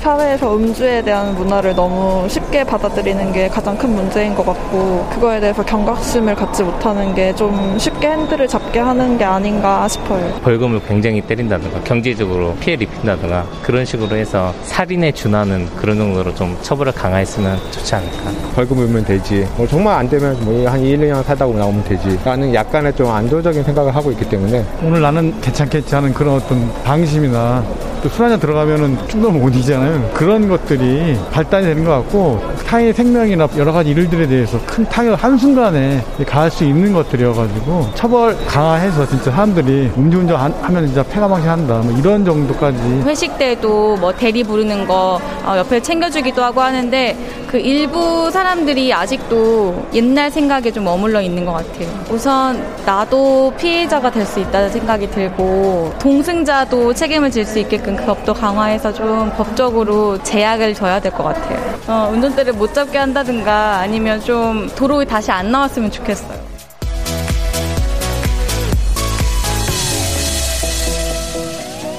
[0.00, 5.62] 사회에서 음주에 대한 문화를 너무 쉽게 받아들이는 게 가장 큰 문제인 것 같고 그거에 대해서
[5.64, 10.34] 경각심을 갖지 못하는 게 좀 쉽게 핸들을 잡게 하는 게 아닌가 싶어요.
[10.42, 16.92] 벌금을 굉장히 때린다든가 경제적으로 피해를 입힌다든가 그런 식으로 해서 살인에 준하는 그런 정도로 좀 처벌을
[16.92, 18.30] 강화했으면 좋지 않을까.
[18.54, 19.46] 벌금 물면 되지.
[19.56, 22.18] 뭐 정말 안 되면 뭐한 1, 2년 살다고 나오면 되지.
[22.24, 27.62] 라는 약간의 좀 안도적인 생각을 하고 있기 때문에 오늘 나는 괜찮겠지 하는 그런 어떤 방심이나
[27.80, 30.10] 또 술 한잔 들어가면은 충동 못 이잖아요.
[30.14, 36.02] 그런 것들이 발단이 되는 것 같고 타인의 생명이나 여러 가지 일들에 대해서 큰 타격 한순간에
[36.26, 42.78] 가할 수 있는 것들이어가지고 처벌 강화해서 진짜 사람들이 음주운전 하면 진짜 폐가망신한다 뭐 이런 정도까지
[43.04, 47.16] 회식 때도 뭐 대리 부르는 거 어, 옆에 챙겨주기도 하고 하는데
[47.48, 51.88] 그 일부 사람들이 아직도 옛날 생각에 좀 머물러 있는 것 같아요.
[52.10, 58.34] 우선 나도 피해자가 될 수 있다는 생각이 들고 동승자도 책임을 질 수 있게끔 그 법도
[58.34, 61.58] 강화해서 좀 법적으로 제약을 둬야 될 것 같아요.
[61.88, 66.38] 어, 운전대를 못 잡게 한다든가 아니면 좀 도로에 다시 안 나왔으면 좋겠어요.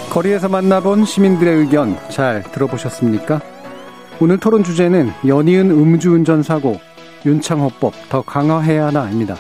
[0.10, 3.40] 거리에서 만나본 시민들의 의견 잘 들어보셨습니까?
[4.20, 6.80] 오늘 토론 주제는 연이은 음주운전 사고,
[7.26, 9.36] 윤창호법 더 강화해야 하나입니다.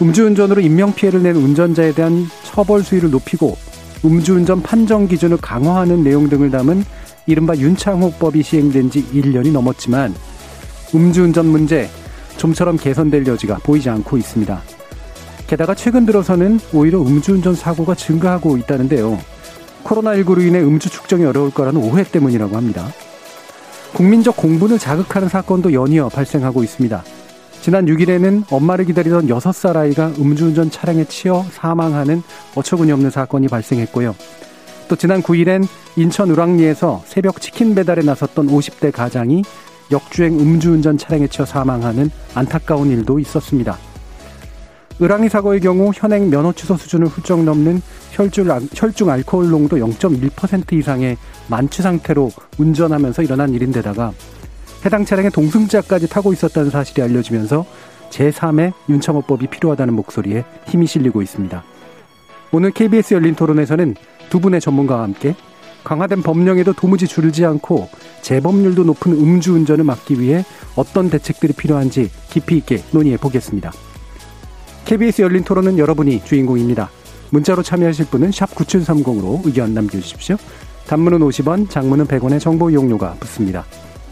[0.00, 3.56] 음주운전으로 인명피해를 낸 운전자에 대한 처벌 수위를 높이고
[4.04, 6.84] 음주운전 판정 기준을 강화하는 내용 등을 담은
[7.26, 10.14] 이른바 윤창호법이 시행된 지 1년이 넘었지만
[10.94, 11.88] 음주운전 문제
[12.36, 14.60] 좀처럼 개선될 여지가 보이지 않고 있습니다.
[15.46, 19.18] 게다가 최근 들어서는 오히려 음주운전 사고가 증가하고 있다는데요.
[19.84, 22.88] 코로나19로 인해 음주 측정이 어려울 거라는 오해 때문이라고 합니다.
[23.94, 27.04] 국민적 공분을 자극하는 사건도 연이어 발생하고 있습니다.
[27.62, 32.24] 지난 6일에는 엄마를 기다리던 6살 아이가 음주운전 차량에 치여 사망하는
[32.56, 34.16] 어처구니 없는 사건이 발생했고요.
[34.88, 35.64] 또 지난 9일엔
[35.94, 39.44] 인천 을왕리에서 새벽 치킨 배달에 나섰던 50대 가장이
[39.92, 43.78] 역주행 음주운전 차량에 치여 사망하는 안타까운 일도 있었습니다.
[45.00, 47.80] 을왕리 사고의 경우 현행 면허 취소 수준을 훌쩍 넘는
[48.10, 54.12] 혈중 알코올 농도 0.1% 이상의 만취 상태로 운전하면서 일어난 일인데다가
[54.84, 57.64] 해당 차량의 동승자까지 타고 있었다는 사실이 알려지면서
[58.10, 61.62] 제3의 윤창호법이 필요하다는 목소리에 힘이 실리고 있습니다.
[62.50, 63.94] 오늘 KBS 열린 토론에서는
[64.28, 65.34] 두 분의 전문가와 함께
[65.84, 67.88] 강화된 법령에도 도무지 줄지 않고
[68.22, 70.44] 재범률도 높은 음주운전을 막기 위해
[70.76, 73.72] 어떤 대책들이 필요한지 깊이 있게 논의해 보겠습니다.
[74.84, 76.90] KBS 열린 토론은 여러분이 주인공입니다.
[77.30, 80.36] 문자로 참여하실 분은 9730으로 의견 남겨주십시오.
[80.86, 83.64] 단문은 50원, 장문은 100원의 정보 이용료가 붙습니다.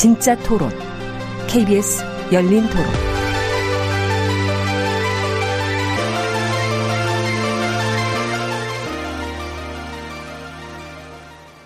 [0.00, 0.70] 진짜 토론,
[1.46, 2.02] KBS
[2.32, 2.86] 열린 토론.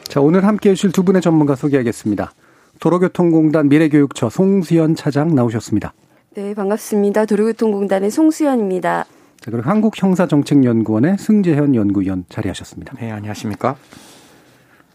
[0.08, 2.32] 자, 오늘 함께 해주실 두 분의 전문가 소개하겠습니다.
[2.80, 5.94] 도로교통공단 미래교육처 송수연 차장 나오셨습니다.
[6.34, 7.26] 네, 반갑습니다.
[7.26, 9.04] 도로교통공단의 송수연입니다.
[9.38, 12.94] 자, 그리고 한국형사정책연구원의 승재현 연구위원 자리하셨습니다.
[12.98, 13.76] 네, 안녕하십니까.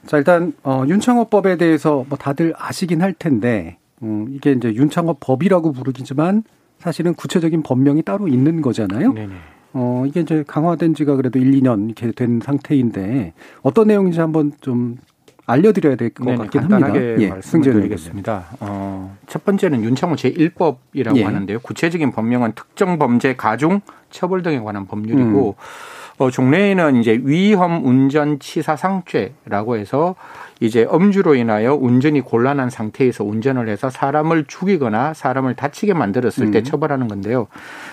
[0.10, 6.42] 자, 일단, 어, 윤창호법에 대해서 뭐 다들 아시긴 할 텐데, 음, 이게 이제 윤창호법이라고 부르지만
[6.80, 9.14] 사실은 구체적인 법령이 따로 있는 거잖아요.
[9.14, 9.34] 네네.
[9.74, 14.98] 어, 이게 이제 강화된 지가 그래도 1, 2년 이렇게 된 상태인데 어떤 내용인지 한번 좀
[15.46, 17.22] 알려드려야 될 것 같긴 간단하게 합니다.
[17.22, 18.46] 예, 말씀드리겠습니다.
[18.62, 21.24] 어, 첫 번째는 윤창호 제1법이라고 예.
[21.24, 21.60] 하는데요.
[21.60, 25.99] 구체적인 법령은 특정 범죄 가중 처벌 등에 관한 법률이고 음.
[26.20, 30.16] 어, 종래에는 이제 위험 운전 치사 상죄라고 해서
[30.60, 36.64] 이제 음주로 인하여 운전이 곤란한 상태에서 운전을 해서 사람을 죽이거나 사람을 다치게 만들었을 때 음.
[36.64, 37.48] 처벌하는 건데요.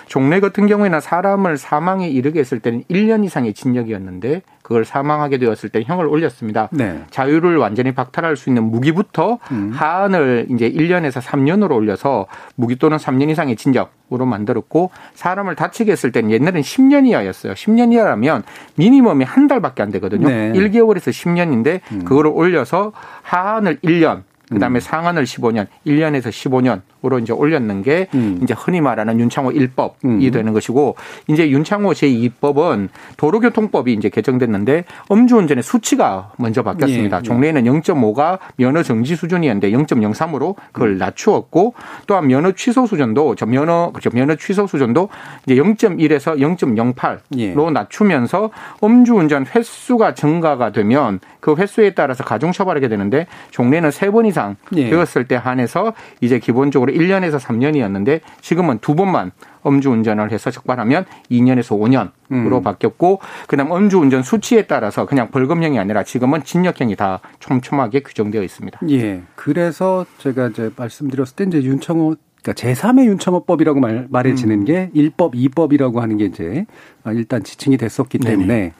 [0.07, 5.81] 종래 같은 경우에는 사람을 사망에 이르게 했을 때는 1년 이상의 징역이었는데 그걸 사망하게 되었을 때
[5.85, 6.67] 형을 올렸습니다.
[6.73, 7.01] 네.
[7.09, 9.71] 자유를 완전히 박탈할 수 있는 무기부터 음.
[9.73, 16.31] 하한을 이제 1년에서 3년으로 올려서 무기 또는 3년 이상의 징역으로 만들었고 사람을 다치게 했을 때는
[16.31, 17.53] 옛날엔 10년 이하였어요.
[17.53, 18.43] 10년 이하라면
[18.75, 20.27] 미니멈이 한 달밖에 안 되거든요.
[20.27, 20.51] 네.
[20.51, 22.03] 1개월에서 10년인데 음.
[22.03, 22.91] 그거를 올려 서
[23.23, 24.79] 하한을 1년 그다음에 음.
[24.79, 28.39] 상한을 15년, 1년에서 15년 으로 이제 올렸는 게 음.
[28.41, 30.31] 이제 흔히 말하는 윤창호 1법이 음.
[30.31, 30.95] 되는 것이고
[31.27, 37.17] 이제 윤창호 제2법은 도로교통법이 이제 개정됐는데 음주운전의 수치가 먼저 바뀌었습니다.
[37.19, 37.21] 예.
[37.21, 40.97] 종래에는 0.5가 면허 정지 수준이었는데 0.03으로 그걸 음.
[40.97, 41.75] 낮추었고
[42.07, 44.09] 또한 면허 취소 수준도 저 면허 그렇죠.
[44.09, 45.09] 면허 취소 수준도
[45.45, 47.53] 이제 0.1에서 0.08로 예.
[47.71, 48.49] 낮추면서
[48.83, 54.89] 음주운전 횟수가 증가가 되면 그 횟수에 따라서 가중 처벌하게 되는데 종래는 세 번 이상 예.
[54.89, 59.31] 되었을 때 한해서 이제 기본적으로 1년에서 3년이었는데 지금은 두 번만
[59.65, 62.63] 음주운전을 해서 적발하면 2년에서 5년으로 음.
[62.63, 68.79] 바뀌었고 그다음 음주운전 수치에 따라서 그냥 벌금형이 아니라 지금은 징역형이 다 촘촘하게 규정되어 있습니다.
[68.89, 69.21] 예.
[69.35, 74.65] 그래서 제가 이제 말씀드렸을 때 이제 윤청호 그러니까 제3의 윤청호법이라고 말, 말해지는 음.
[74.65, 76.65] 게 1법, 2법이라고 하는 게 이제
[77.07, 78.73] 일단 지칭이 됐었기 때문에 네네.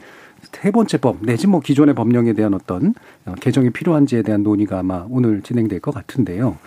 [0.53, 2.93] 세 번째 법 내지 뭐 기존의 법령에 대한 어떤
[3.41, 6.57] 개정이 필요한지에 대한 논의가 아마 오늘 진행될 것 같은데요.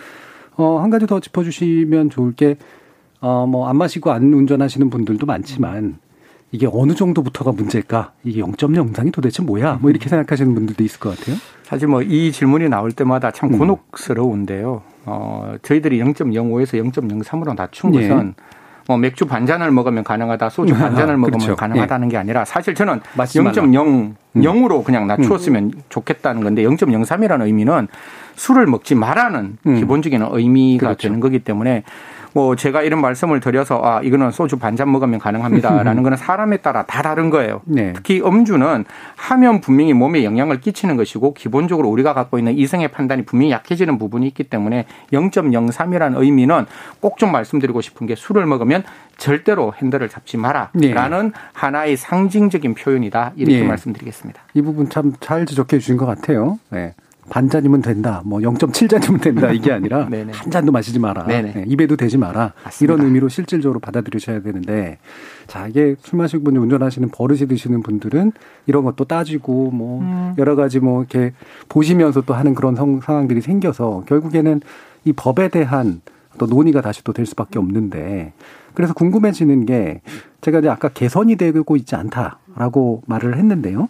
[0.61, 2.57] 어, 한 가지 더 짚어주시면 좋을 게,
[3.19, 5.97] 어, 뭐, 안 마시고 안 운전하시는 분들도 많지만,
[6.51, 8.11] 이게 어느 정도부터가 문제일까?
[8.23, 9.79] 이게 0.0상이 도대체 뭐야?
[9.81, 11.37] 뭐 이렇게 생각하시는 분들도 있을 것 같아요.
[11.63, 13.57] 사실 뭐 이 질문이 나올 때마다 참 음.
[13.57, 14.81] 곤혹스러운데요.
[15.05, 18.01] 어, 저희들이 0.05에서 0.03으로 낮춘 예.
[18.09, 18.33] 것은
[18.87, 21.55] 뭐 맥주 반 잔을 먹으면 가능하다, 소주 반 잔을 아, 먹으면 그렇죠.
[21.55, 24.83] 가능하다는 게 아니라 사실 저는 0.0 0으로 음.
[24.83, 25.71] 그냥 낮추었으면 음.
[25.89, 27.87] 좋겠다는 건데 0.03이라는 의미는
[28.35, 29.75] 술을 먹지 말라는 음.
[29.75, 31.07] 기본적인 의미가 그렇죠.
[31.07, 31.83] 되는 거기 때문에
[32.33, 37.01] 뭐 제가 이런 말씀을 드려서 아 이거는 소주 반잔 먹으면 가능합니다라는 거는 사람에 따라 다
[37.01, 37.61] 다른 거예요.
[37.65, 37.93] 네.
[37.93, 38.85] 특히 음주는
[39.15, 44.27] 하면 분명히 몸에 영향을 끼치는 것이고 기본적으로 우리가 갖고 있는 이성의 판단이 분명히 약해지는 부분이
[44.27, 46.65] 있기 때문에 0.03이라는 의미는
[46.99, 48.83] 꼭 좀 말씀드리고 싶은 게 술을 먹으면
[49.17, 50.71] 절대로 핸들을 잡지 마라라는
[51.27, 51.31] 네.
[51.53, 53.67] 하나의 상징적인 표현이다 이렇게 네.
[53.67, 54.41] 말씀드리겠습니다.
[54.55, 56.57] 이 부분 참 잘 지적해 주신 것 같아요.
[56.69, 56.95] 네.
[57.31, 58.21] 반 잔이면 된다.
[58.25, 59.51] 뭐 0.7잔이면 된다.
[59.53, 61.27] 이게 아니라 한 잔도 마시지 마라.
[61.27, 62.51] 네, 입에도 대지 마라.
[62.65, 62.93] 맞습니다.
[62.93, 64.97] 이런 의미로 실질적으로 받아들이셔야 되는데
[65.47, 68.33] 자, 이게 술 마시고 분이 운전하시는 버릇이 드시는 분들은
[68.67, 70.33] 이런 것도 따지고 뭐 음.
[70.37, 71.31] 여러 가지 뭐 이렇게
[71.69, 74.59] 보시면서 또 하는 그런 상황들이 생겨서 결국에는
[75.05, 76.01] 이 법에 대한
[76.37, 78.33] 또 논의가 다시 또 될 수밖에 없는데
[78.73, 80.01] 그래서 궁금해지는 게
[80.41, 83.87] 제가 이제 아까 개선이 되고 있지 않다라고 말을 했는데요.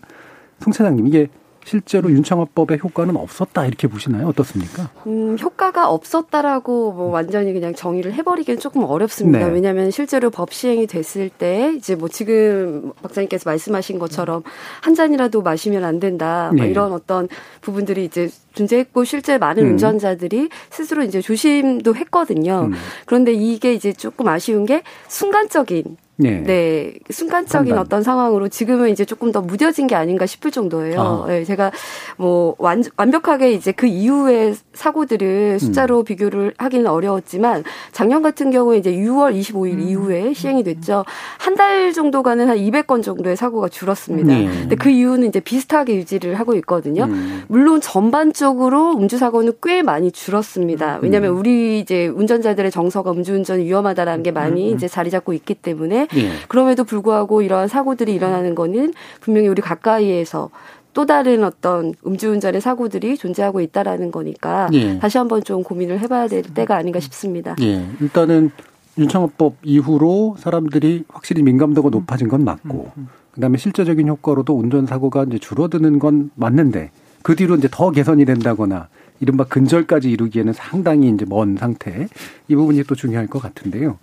[0.59, 1.27] 송 차장님 이게
[1.63, 4.27] 실제로 윤창호법의 효과는 없었다 이렇게 보시나요?
[4.27, 4.89] 어떻습니까?
[5.07, 9.47] 음, 효과가 없었다라고 뭐 완전히 그냥 정의를 해버리기는 조금 어렵습니다.
[9.47, 9.53] 네.
[9.53, 14.43] 왜냐하면 실제로 법 시행이 됐을 때 이제 뭐 지금 박사님께서 말씀하신 것처럼
[14.81, 16.67] 한 잔이라도 마시면 안 된다 네.
[16.67, 17.27] 이런 어떤
[17.61, 19.71] 부분들이 이제 존재했고 실제 많은 음.
[19.71, 22.69] 운전자들이 스스로 이제 조심도 했거든요.
[22.71, 22.73] 음.
[23.05, 26.44] 그런데 이게 이제 조금 아쉬운 게 순간적인 네.
[26.44, 26.94] 네.
[27.09, 27.85] 순간적인 판단.
[27.85, 31.00] 어떤 상황으로 지금은 이제 조금 더 무뎌진 게 아닌가 싶을 정도예요.
[31.00, 31.27] 아.
[31.27, 31.71] 네, 제가
[32.18, 36.03] 뭐 완, 완벽하게 이제 그 이후의 사고들을 숫자로 음.
[36.03, 39.79] 비교를 하기는 어려웠지만 작년 같은 경우에 이제 6월 25일 음.
[39.79, 41.06] 이후에 시행이 됐죠.
[41.38, 44.33] 한 달 정도가는 한 200건 정도의 사고가 줄었습니다.
[44.33, 44.45] 네.
[44.45, 47.03] 근데 그 이유는 이제 비슷하게 유지를 하고 있거든요.
[47.03, 47.44] 음.
[47.47, 51.00] 물론 전반적으로 음주 사고는 꽤 많이 줄었습니다.
[51.01, 51.38] 왜냐하면 음.
[51.38, 54.75] 우리 이제 운전자들의 정서가 음주운전 위험하다라는 게 많이 음.
[54.75, 56.31] 이제 자리 잡고 있기 때문에 예.
[56.47, 60.49] 그럼에도 불구하고 이러한 사고들이 일어나는 거는 분명히 우리 가까이에서
[60.94, 64.99] 또 다른 어떤 음주운전의 사고들이 존재하고 있다라는 거니까 예.
[64.99, 67.56] 다시 한번 좀 고민을 해봐야 될 때가 아닌가 싶습니다.
[67.61, 67.85] 예.
[68.01, 68.51] 일단은
[68.97, 73.07] 윤창호법 이후로 사람들이 확실히 민감도가 높아진 건 맞고, 음, 음.
[73.31, 76.91] 그다음에 실제적인 효과로도 운전 사고가 이제 줄어드는 건 맞는데
[77.23, 78.89] 그 뒤로 이제 더 개선이 된다거나
[79.21, 82.07] 이른바 근절까지 이루기에는 상당히 이제 먼 상태
[82.47, 83.97] 이 부분이 또 중요할 것 같은데요.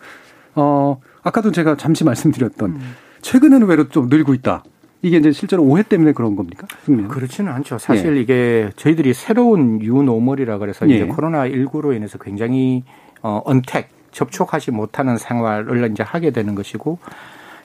[0.59, 2.95] 어 아까도 제가 잠시 말씀드렸던 음.
[3.23, 4.65] 최근에는 외로 좀 늘고 있다.
[5.03, 6.67] 이게 이제 실제로 오해 때문에 그런 겁니까?
[6.85, 7.09] 승리는?
[7.09, 7.79] 그렇지는 않죠.
[7.79, 8.21] 사실 예.
[8.21, 10.97] 이게 저희들이 새로운 유노멀이라 그래서 예.
[10.97, 12.83] 이제 코로나 19로 인해서 굉장히
[13.23, 16.99] 어 언택 접촉하지 못하는 생활을 이제 하게 되는 것이고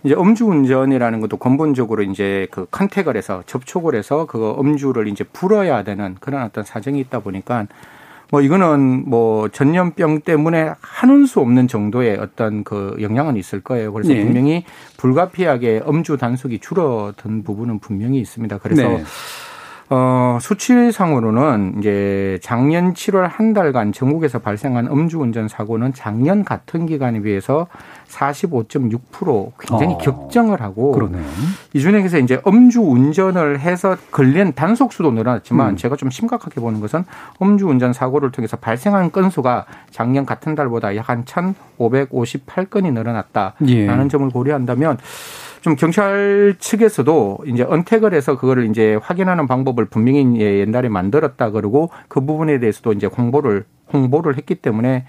[0.03, 6.15] 이제 음주운전이라는 것도 근본적으로 이제 그 컨택을 해서 접촉을 해서 그 음주를 이제 불어야 되는
[6.19, 7.65] 그런 어떤 사정이 있다 보니까
[8.33, 13.93] 뭐 이거는 뭐 전염병 때문에 하는 수 없는 정도의 어떤 그 영향은 있을 거예요.
[13.93, 14.23] 그래서 네.
[14.23, 14.65] 분명히
[14.97, 18.57] 불가피하게 음주 단속이 줄어든 부분은 분명히 있습니다.
[18.57, 19.03] 그래서 네.
[19.95, 27.67] 어, 수치상으로는 이제 작년 7월 한 달간 전국에서 발생한 음주운전 사고는 작년 같은 기간에 비해서
[28.09, 31.23] 45.6% 굉장히 어, 격정을 하고 그러네요.
[31.73, 35.77] 이 중에서 이제 음주운전을 해서 걸린 단속 수도 늘어났지만 음.
[35.77, 37.03] 제가 좀 심각하게 보는 것은
[37.41, 44.07] 음주운전 사고를 통해서 발생한 건수가 작년 같은 달보다 약 한 1,558건이 늘어났다라는 예.
[44.09, 44.97] 점을 고려한다면
[45.63, 52.19] 좀 경찰 측에서도 이제 언택을 해서 그거를 이제 확인하는 방법을 분명히 옛날에 만들었다 그러고 그
[52.19, 55.05] 부분에 대해서도 이제 홍보를 홍보를 했기 때문에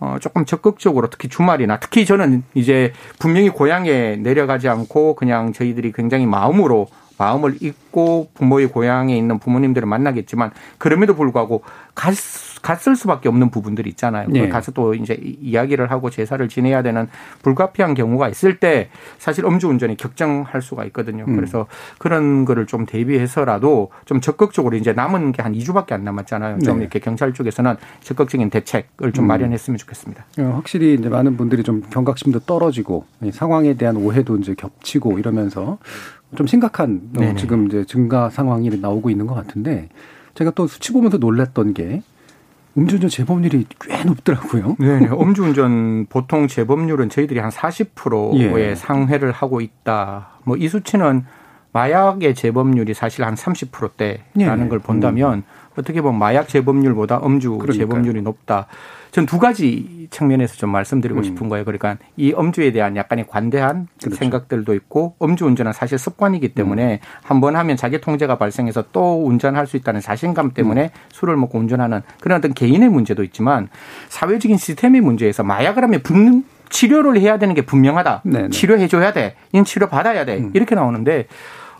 [0.00, 6.24] 어 조금 적극적으로 특히 주말이나 특히 저는 이제 분명히 고향에 내려가지 않고 그냥 저희들이 굉장히
[6.24, 12.14] 마음으로 마음을 잊고 부모의 고향에 있는 부모님들을 만나겠지만 그럼에도 불구하고 갔,
[12.62, 14.28] 갔을 수밖에 없는 부분들이 있잖아요.
[14.30, 14.48] 네.
[14.48, 17.08] 가서 또 이제 이야기를 하고 제사를 지내야 되는
[17.42, 21.24] 불가피한 경우가 있을 때 사실 음주운전이 격정할 수가 있거든요.
[21.28, 21.36] 음.
[21.36, 21.66] 그래서
[21.98, 26.60] 그런 거를 좀 대비해서라도 좀 적극적으로 이제 남은 게 한 2주밖에 안 남았잖아요.
[26.60, 26.82] 좀 네.
[26.82, 29.28] 이렇게 경찰 쪽에서는 적극적인 대책을 좀 음.
[29.28, 30.24] 마련했으면 좋겠습니다.
[30.38, 35.78] 어, 확실히 이제 많은 분들이 좀 경각심도 떨어지고 상황에 대한 오해도 이제 겹치고 이러면서
[36.36, 39.88] 좀 심각한 어, 지금 이제 증가 상황이 나오고 있는 것 같은데
[40.34, 42.02] 제가 또 수치 보면서 놀랐던 게
[42.76, 44.76] 음주운전 재범률이 꽤 높더라고요.
[44.78, 48.74] 네, 음주운전 보통 재범률은 저희들이 한 40%의 예.
[48.74, 50.28] 상회를 하고 있다.
[50.44, 51.24] 뭐 이 수치는
[51.72, 54.68] 마약의 재범률이 사실 한 30%대라는 예.
[54.68, 55.42] 걸 본다면 음.
[55.76, 57.88] 어떻게 보면 마약 재범률보다 음주 그러니까요.
[57.88, 58.66] 재범률이 높다.
[59.12, 61.22] 전 두 가지 측면에서 좀 말씀드리고 음.
[61.22, 61.64] 싶은 거예요.
[61.66, 64.16] 그러니까 이 음주에 대한 약간의 관대한 그렇죠.
[64.16, 66.98] 생각들도 있고 음주 운전은 사실 습관이기 때문에 음.
[67.22, 70.88] 한번 하면 자기 통제가 발생해서 또 운전할 수 있다는 자신감 때문에 음.
[71.12, 73.68] 술을 먹고 운전하는 그런 어떤 개인의 문제도 있지만
[74.08, 78.22] 사회적인 시스템의 문제에서 마약을 하면 분 치료를 해야 되는 게 분명하다.
[78.24, 78.48] 네네.
[78.48, 79.36] 치료해줘야 돼.
[79.52, 80.38] 이건 치료 받아야 돼.
[80.38, 80.52] 음.
[80.54, 81.26] 이렇게 나오는데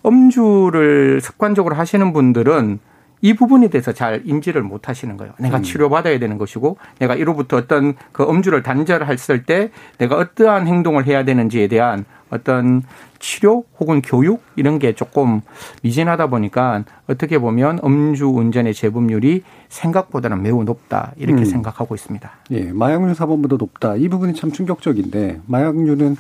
[0.05, 2.79] 음주를 습관적으로 하시는 분들은
[3.23, 5.33] 이 부분에 대해서 잘 인지를 못 하시는 거예요.
[5.39, 5.63] 내가 음.
[5.63, 11.69] 치료받아야 되는 것이고 내가 이로부터 어떤 그 음주를 단절했을 때 내가 어떠한 행동을 해야 되는지에
[11.69, 12.83] 대한 어떤
[13.21, 15.41] 치료 혹은 교육 이런 게 조금
[15.83, 21.45] 미진하다 보니까 어떻게 보면 음주 운전의 재범률이 생각보다는 매우 높다 이렇게 음.
[21.45, 22.31] 생각하고 있습니다.
[22.51, 26.17] 예, 마약류 사범보다 높다 이 부분이 참 충격적인데 마약류는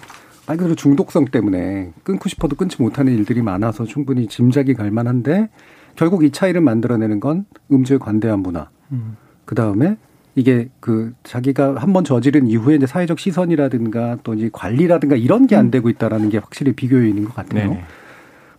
[0.46, 5.48] 말 그대로 중독성 때문에 끊고 싶어도 끊지 못하는 일들이 많아서 충분히 짐작이 갈 만한데
[5.96, 8.68] 결국 이 차이를 만들어내는 건 음주에 관대한 문화.
[8.92, 9.16] 음.
[9.44, 9.96] 그 다음에
[10.34, 15.66] 이게 그 자기가 한 번 저지른 이후에 이제 사회적 시선이라든가 또 이제 관리라든가 이런 게안
[15.66, 15.70] 음.
[15.70, 17.70] 되고 있다라는 게 확실히 비교 요인인 것 같아요.
[17.70, 17.84] 네네.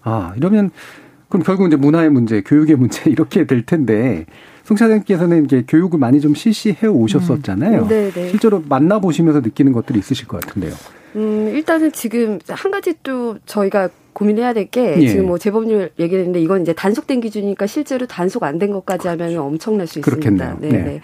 [0.04, 0.70] 아 이러면
[1.30, 4.25] 그럼 결국 이제 문화의 문제, 교육의 문제 이렇게 될 텐데
[4.63, 7.82] 송 차장님께서는 이제 교육을 많이 좀 실시해 오셨었잖아요.
[7.84, 8.12] 음.
[8.30, 10.74] 실제로 만나 보시면서 느끼는 것들이 있으실 것 같은데요.
[11.15, 15.08] 음, 일단은 지금 한 가지 또 저희가 고민해야 될게 예.
[15.08, 19.43] 지금 뭐 재범률 얘기했는데 이건 이제 단속된 기준이니까 실제로 단속 안 된 것까지 하면 그렇죠.
[19.43, 20.12] 엄청날 수 있습니다.
[20.46, 20.58] 그렇겠네요.
[20.62, 20.70] 네.
[20.70, 20.84] 네.
[20.93, 21.01] 네.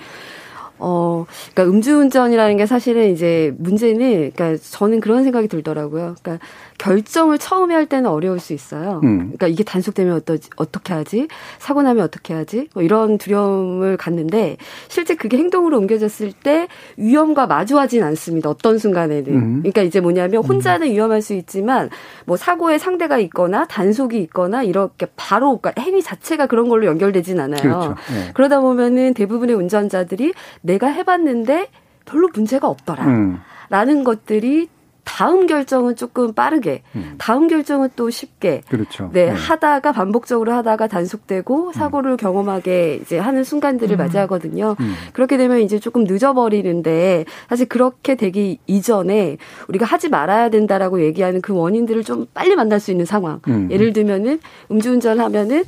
[0.81, 6.15] 어, 그러니까 음주운전이라는 게 사실은 이제 문제는, 그러니까 저는 그런 생각이 들더라고요.
[6.21, 6.45] 그러니까
[6.79, 9.01] 결정을 처음에 할 때는 어려울 수 있어요.
[9.03, 9.17] 음.
[9.17, 11.27] 그러니까 이게 단속되면 어떠, 어떻게 하지?
[11.59, 12.69] 사고 나면 어떻게 하지?
[12.74, 14.57] 뭐 이런 두려움을 갖는데
[14.88, 16.67] 실제 그게 행동으로 옮겨졌을 때
[16.98, 18.50] 위험과 마주하진 않습니다.
[18.50, 19.33] 어떤 순간에는.
[19.33, 19.57] 음.
[19.59, 20.93] 그러니까 이제 뭐냐면 혼자는 음.
[20.93, 21.89] 위험할 수 있지만
[22.25, 27.62] 뭐 사고의 상대가 있거나 단속이 있거나 이렇게 바로 그러니까 행위 자체가 그런 걸로 연결되진 않아요.
[27.62, 27.95] 그렇죠.
[28.13, 28.31] 네.
[28.33, 31.67] 그러다 보면은 대부분의 운전자들이 내가 해봤는데
[32.05, 33.05] 별로 문제가 없더라.
[33.05, 33.39] 음.
[33.69, 34.69] 라는 것들이
[35.09, 37.15] 다음 결정은 조금 빠르게, 음.
[37.17, 39.09] 다음 결정은 또 쉽게, 그렇죠.
[39.11, 41.73] 네, 네, 하다가 반복적으로 하다가 단속되고 음.
[41.73, 43.97] 사고를 경험하게 이제 하는 순간들을 음.
[43.97, 44.75] 맞이하거든요.
[44.79, 44.93] 음.
[45.11, 49.37] 그렇게 되면 이제 조금 늦어버리는데 사실 그렇게 되기 이전에
[49.67, 53.41] 우리가 하지 말아야 된다라고 얘기하는 그 원인들을 좀 빨리 만날 수 있는 상황.
[53.47, 53.67] 음.
[53.71, 54.39] 예를 들면은
[54.69, 55.63] 음주운전 하면은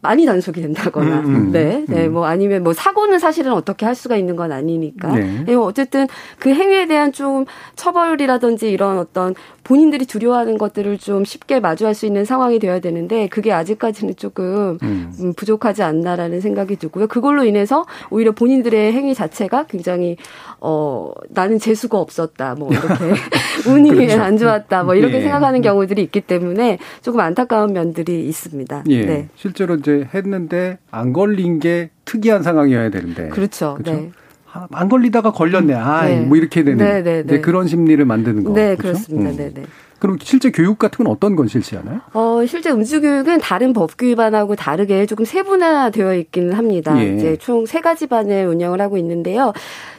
[0.00, 2.12] 많이 단속이 된다거나, 음, 음, 네, 네, 음.
[2.12, 5.12] 뭐 아니면 뭐 사고는 사실은 어떻게 할 수가 있는 건 아니니까.
[5.12, 5.44] 네.
[5.44, 6.06] 네, 어쨌든
[6.38, 12.24] 그 행위에 대한 좀 처벌이라든지 이런 어떤 본인들이 두려워하는 것들을 좀 쉽게 마주할 수 있는
[12.24, 15.12] 상황이 되어야 되는데 그게 아직까지는 조금 음.
[15.20, 15.32] 음.
[15.34, 17.06] 부족하지 않나라는 생각이 들고요.
[17.06, 20.16] 그걸로 인해서 오히려 본인들의 행위 자체가 굉장히
[20.60, 22.88] 어 나는 재수가 없었다, 뭐 이렇게
[23.68, 24.22] 운이 그렇죠.
[24.22, 25.20] 안 좋았다, 뭐 이렇게 예.
[25.20, 28.84] 생각하는 경우들이 있기 때문에 조금 안타까운 면들이 있습니다.
[28.88, 29.04] 예.
[29.04, 29.28] 네.
[29.36, 33.28] 실제로 이제 했는데 안 걸린 게 특이한 상황이어야 되는데.
[33.30, 33.74] 그렇죠.
[33.78, 33.92] 그렇죠?
[34.00, 34.10] 네.
[34.52, 35.74] 아, 안 걸리다가 걸렸네.
[35.74, 36.20] 아, 네.
[36.20, 37.40] 뭐 이렇게 되는 네, 네, 네.
[37.40, 38.52] 그런 심리를 만드는 거.
[38.52, 38.98] 네, 그렇죠?
[39.04, 39.30] 그렇습니다.
[39.30, 39.36] 음.
[39.36, 39.62] 네, 네.
[39.98, 42.00] 그럼 실제 교육 같은 건 어떤 건 실시하나요?
[42.12, 46.96] 어, 실제 음주 교육은 다른 법규 위반하고 다르게 조금 세분화되어 있기는 합니다.
[47.02, 47.16] 예.
[47.16, 49.52] 이제 총 세 가지 반을 운영을 하고 있는데요.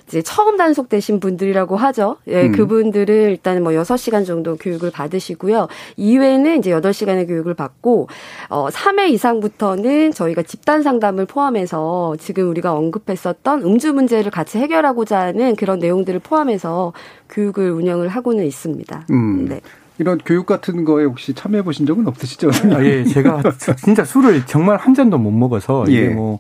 [0.10, 2.18] 이제 처음 단속되신 분들이라고 하죠.
[2.28, 2.52] 예, 음.
[2.52, 5.68] 그분들은 일단 뭐 6시간 정도 교육을 받으시고요.
[5.98, 8.08] 이외에는 이제 8시간의 교육을 받고
[8.50, 15.56] 어 3회 이상부터는 저희가 집단 상담을 포함해서 지금 우리가 언급했었던 음주 문제를 같이 해결하고자 하는
[15.56, 16.94] 그런 내용들을 포함해서
[17.30, 19.06] 교육을 운영을 하고는 있습니다.
[19.12, 19.46] 음.
[19.48, 19.62] 네.
[20.00, 22.50] 이런 교육 같은 거에 혹시 참여해 보신 적은 없으시죠?
[22.74, 23.44] 아, 예, 제가
[23.78, 26.08] 진짜 술을 정말 한 잔도 못 먹어서 이게 예.
[26.08, 26.40] 뭐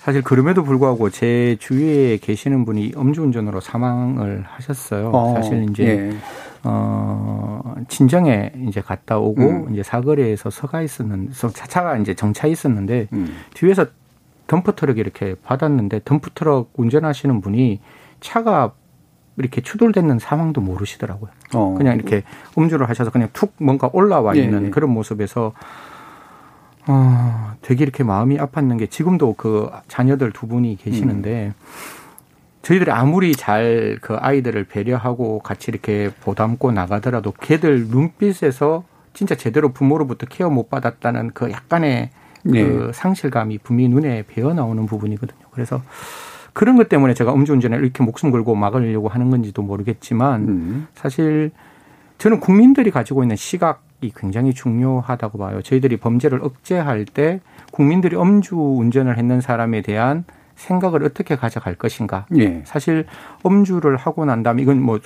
[0.00, 5.10] 사실 그럼에도 불구하고 제 주위에 계시는 분이 음주운전으로 사망을 하셨어요.
[5.12, 6.16] 어, 사실 이제 예.
[6.64, 9.72] 어, 친정에 이제 갔다 오고 음.
[9.72, 13.36] 이제 사거리에서 서가 있었는 차가 이제 정차 있었는데 음.
[13.52, 13.84] 뒤에서
[14.46, 17.80] 덤프 트럭이 이렇게 받았는데 덤프 트럭 운전하시는 분이
[18.20, 18.72] 차가
[19.36, 21.30] 이렇게 추돌되는 상황도 모르시더라고요.
[21.54, 21.74] 어.
[21.76, 22.22] 그냥 이렇게
[22.56, 24.70] 음주를 하셔서 그냥 툭 뭔가 올라와 예, 있는 예.
[24.70, 25.52] 그런 모습에서
[26.86, 31.54] 어, 되게 이렇게 마음이 아팠는 게 지금도 그 자녀들 두 분이 계시는데 음.
[32.62, 40.26] 저희들이 아무리 잘 그 아이들을 배려하고 같이 이렇게 보담고 나가더라도 걔들 눈빛에서 진짜 제대로 부모로부터
[40.26, 42.10] 케어 못 받았다는 그 약간의
[42.44, 42.64] 네.
[42.64, 45.40] 그 상실감이 분명히 눈에 배어 나오는 부분이거든요.
[45.50, 45.82] 그래서
[46.52, 50.86] 그런 것 때문에 제가 음주운전을 이렇게 목숨 걸고 막으려고 하는 건지도 모르겠지만 음.
[50.94, 51.50] 사실
[52.18, 53.78] 저는 국민들이 가지고 있는 시각이
[54.08, 55.62] 굉장히 중요하다고 봐요.
[55.62, 57.40] 저희들이 범죄를 억제할 때
[57.70, 60.24] 국민들이 음주 운전을 했는 사람에 대한
[60.56, 62.26] 생각을 어떻게 가져갈 것인가.
[62.36, 62.62] 예.
[62.64, 63.06] 사실
[63.44, 64.98] 음주를 하고 난 다음에 이건 뭐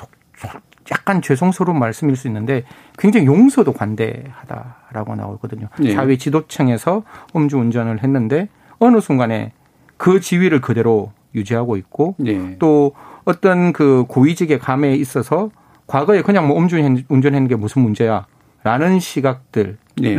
[0.90, 2.64] 약간 죄송스러운 말씀일 수 있는데
[2.98, 5.68] 굉장히 용서도 관대하다라고 나오거든요.
[5.82, 5.92] 예.
[5.92, 8.48] 사회 지도층에서 음주 운전을 했는데
[8.78, 9.52] 어느 순간에
[9.96, 12.56] 그 지위를 그대로 유지하고 있고 예.
[12.58, 12.92] 또
[13.24, 15.50] 어떤 그 고위직의 감에 있어서
[15.86, 16.76] 과거에 그냥 뭐 음주
[17.08, 18.26] 운전하는 게 무슨 문제야
[18.64, 20.16] 라는 시각들을 네.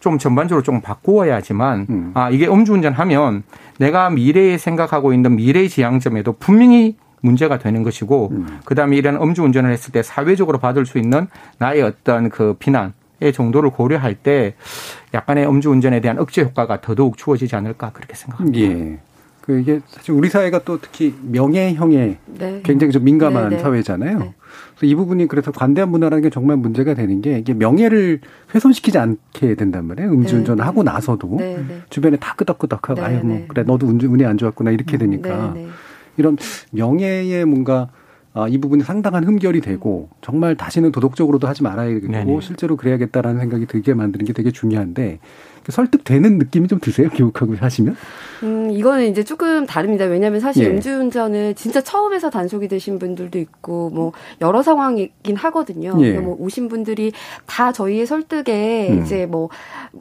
[0.00, 2.10] 좀 전반적으로 좀 바꾸어야지만 음.
[2.14, 3.42] 아 이게 음주운전하면
[3.78, 8.60] 내가 미래에 생각하고 있는 미래 지향점에도 분명히 문제가 되는 것이고 음.
[8.64, 11.26] 그다음에 이런 음주운전을 했을 때 사회적으로 받을 수 있는
[11.58, 14.54] 나의 어떤 그 비난 의 정도를 고려할 때
[15.14, 18.58] 약간의 음주운전에 대한 억제 효과가 더더욱 주어지지 않을까 그렇게 생각합니다.
[18.60, 18.98] 예.
[19.40, 22.60] 그 이게 사실 우리 사회가 또 특히 명예형에 네.
[22.64, 23.62] 굉장히 좀 민감한 네, 네.
[23.62, 24.34] 사회잖아요.
[24.74, 24.78] 네.
[24.78, 28.20] 그래서 이 부분이 그래서 관대한 문화라는 게 정말 문제가 되는 게 이게 명예를
[28.54, 30.10] 훼손시키지 않게 된단 말이에요.
[30.10, 30.62] 음주운전을 네.
[30.62, 34.98] 하고 나서도 네, 주변에 다 끄덕끄덕하고 아유 뭐 그래 너도 운전 운이 안 좋았구나 이렇게
[34.98, 35.54] 되니까
[36.16, 36.36] 이런
[36.72, 37.88] 명예의 뭔가
[38.36, 42.40] 아, 이 부분이 상당한 흠결이 되고 정말 다시는 도덕적으로도 하지 말아야겠고 네네.
[42.40, 45.20] 실제로 그래야겠다라는 생각이 들게 만드는 게 되게 중요한데
[45.72, 47.08] 설득되는 느낌이 좀 드세요?
[47.10, 47.96] 교육하고 하시면?
[48.42, 50.04] 음, 이거는 이제 조금 다릅니다.
[50.04, 50.70] 왜냐하면 사실 예.
[50.70, 55.96] 음주운전은 진짜 처음에서 단속이 되신 분들도 있고 뭐 여러 상황이긴 하거든요.
[56.00, 56.18] 예.
[56.18, 57.12] 뭐 오신 분들이
[57.46, 59.02] 다 저희의 설득에 음.
[59.02, 59.48] 이제 뭐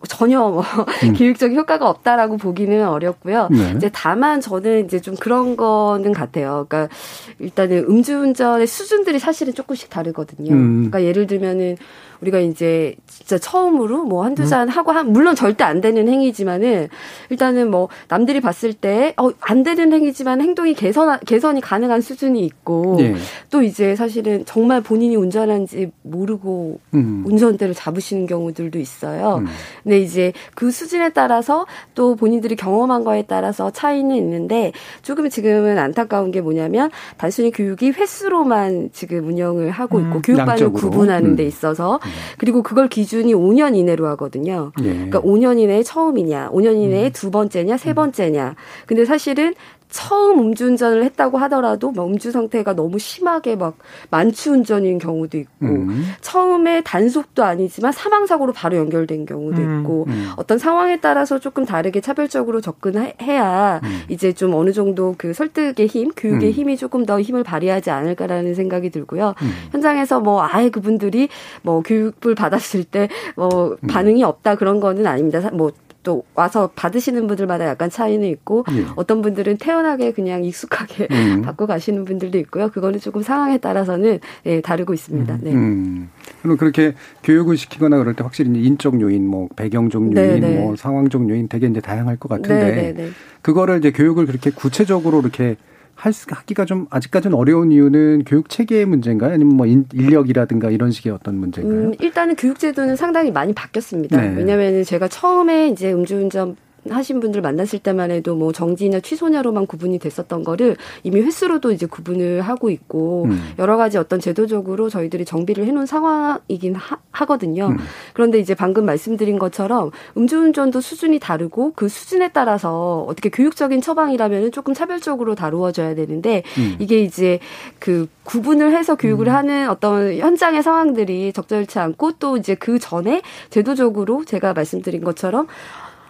[0.08, 0.64] 전혀 뭐
[1.04, 1.14] 음.
[1.16, 3.48] 교육적 효과가 없다라고 보기는 어렵고요.
[3.52, 3.74] 네.
[3.78, 6.66] 이제 다만 저는 이제 좀 그런 거는 같아요.
[6.68, 6.94] 그러니까
[7.40, 10.52] 일단은 음주운전의 수준들이 사실은 조금씩 다르거든요.
[10.54, 10.90] 음.
[10.90, 11.78] 그러니까 예를 들면은
[12.24, 14.70] 우리가 이제 진짜 처음으로 뭐 한두 잔 음.
[14.70, 16.90] 하고 한 물론 절대 안 되는 행위지만은
[17.30, 22.96] 일단은 뭐 남들이 봤을 때 어 안 되는 행위지만 행동이 개선 개선이 가능한 수준이 있고
[22.98, 23.16] 네.
[23.50, 27.24] 또 이제 사실은 정말 본인이 운전한지 모르고 음.
[27.26, 29.38] 운전대를 잡으시는 경우들도 있어요.
[29.38, 29.48] 음.
[29.84, 36.32] 근데 이제 그 수준에 따라서 또 본인들이 경험한 거에 따라서 차이는 있는데 조금 지금은 안타까운
[36.32, 40.22] 게 뭐냐면 단순히 교육이 횟수로만 지금 운영을 하고 있고 음.
[40.22, 41.48] 교육반을 구분하는 데 음.
[41.48, 42.12] 있어서 음.
[42.38, 44.72] 그리고 그걸 기준이 5년 이내로 하거든요.
[44.82, 44.84] 예.
[44.84, 47.12] 그러니까 5년 이내에 처음이냐, 5년 이내에 음.
[47.14, 47.96] 두 번째냐, 세 음.
[47.96, 48.56] 번째냐.
[48.86, 49.54] 근데 사실은
[49.94, 53.78] 처음 음주운전을 했다고 하더라도 뭐 음주 상태가 너무 심하게 막
[54.10, 56.06] 만취운전인 경우도 있고 음.
[56.22, 59.80] 처음에 단속도 아니지만 사망사고로 바로 연결된 경우도 음.
[59.80, 60.32] 있고 음.
[60.36, 64.02] 어떤 상황에 따라서 조금 다르게 차별적으로 접근해야 음.
[64.10, 66.54] 이제 좀 어느 정도 그 설득의 힘, 교육의 음.
[66.54, 69.36] 힘이 조금 더 힘을 발휘하지 않을까라는 생각이 들고요.
[69.42, 69.52] 음.
[69.72, 71.30] 현장에서 뭐 아예 그분들이
[71.62, 75.50] 뭐 교육을 받았을 때 뭐 반응이 없다 그런 거는 아닙니다.
[75.54, 75.72] 뭐
[76.04, 78.86] 또 와서 받으시는 분들마다 약간 차이는 있고 예.
[78.96, 81.42] 어떤 분들은 태어나게 그냥 익숙하게 음.
[81.44, 82.70] 받고 가시는 분들도 있고요.
[82.70, 85.40] 그거는 조금 상황에 따라서는 예, 다르고 있습니다.
[85.42, 85.54] 네.
[85.54, 86.10] 음.
[86.42, 90.40] 그럼 그렇게 교육을 시키거나 그럴 때 확실히 인적 요인, 뭐 배경적 요인, 네네.
[90.40, 90.60] 네.
[90.60, 92.82] 뭐 상황적 요인 되게 이제 다양할 것 같은데 네네네.
[92.82, 93.10] 네, 네.
[93.42, 95.56] 그거를 이제 교육을 그렇게 구체적으로 이렇게
[95.96, 99.34] 할 수, 하기가 좀 아직까지는 어려운 이유는 교육 체계의 문제인가요?
[99.34, 101.80] 아니면 뭐 인력이라든가 이런 식의 어떤 문제인가요?
[101.80, 104.20] 음, 일단은 교육 제도는 상당히 많이 바뀌었습니다.
[104.20, 104.34] 네.
[104.36, 106.56] 왜냐하면 제가 처음에 이제 음주운전
[106.90, 112.42] 하신 분들 만났을 때만 해도 뭐 정지냐 취소냐로만 구분이 됐었던 거를 이미 횟수로도 이제 구분을
[112.42, 113.54] 하고 있고 음.
[113.60, 117.78] 여러 가지 어떤 제도적으로 저희들이 정비를 해놓은 상황이긴 하, 거든요 음.
[118.14, 124.74] 그런데 이제 방금 말씀드린 것처럼 음주운전도 수준이 다르고 그 수준에 따라서 어떻게 교육적인 처방이라면 조금
[124.74, 126.76] 차별적으로 다루어져야 되는데 음.
[126.80, 127.40] 이게 이제
[127.80, 129.34] 그 구분을 해서 교육을 음.
[129.34, 135.48] 하는 어떤 현장의 상황들이 적절치 않고 또 이제 그 전에 제도적으로 제가 말씀드린 것처럼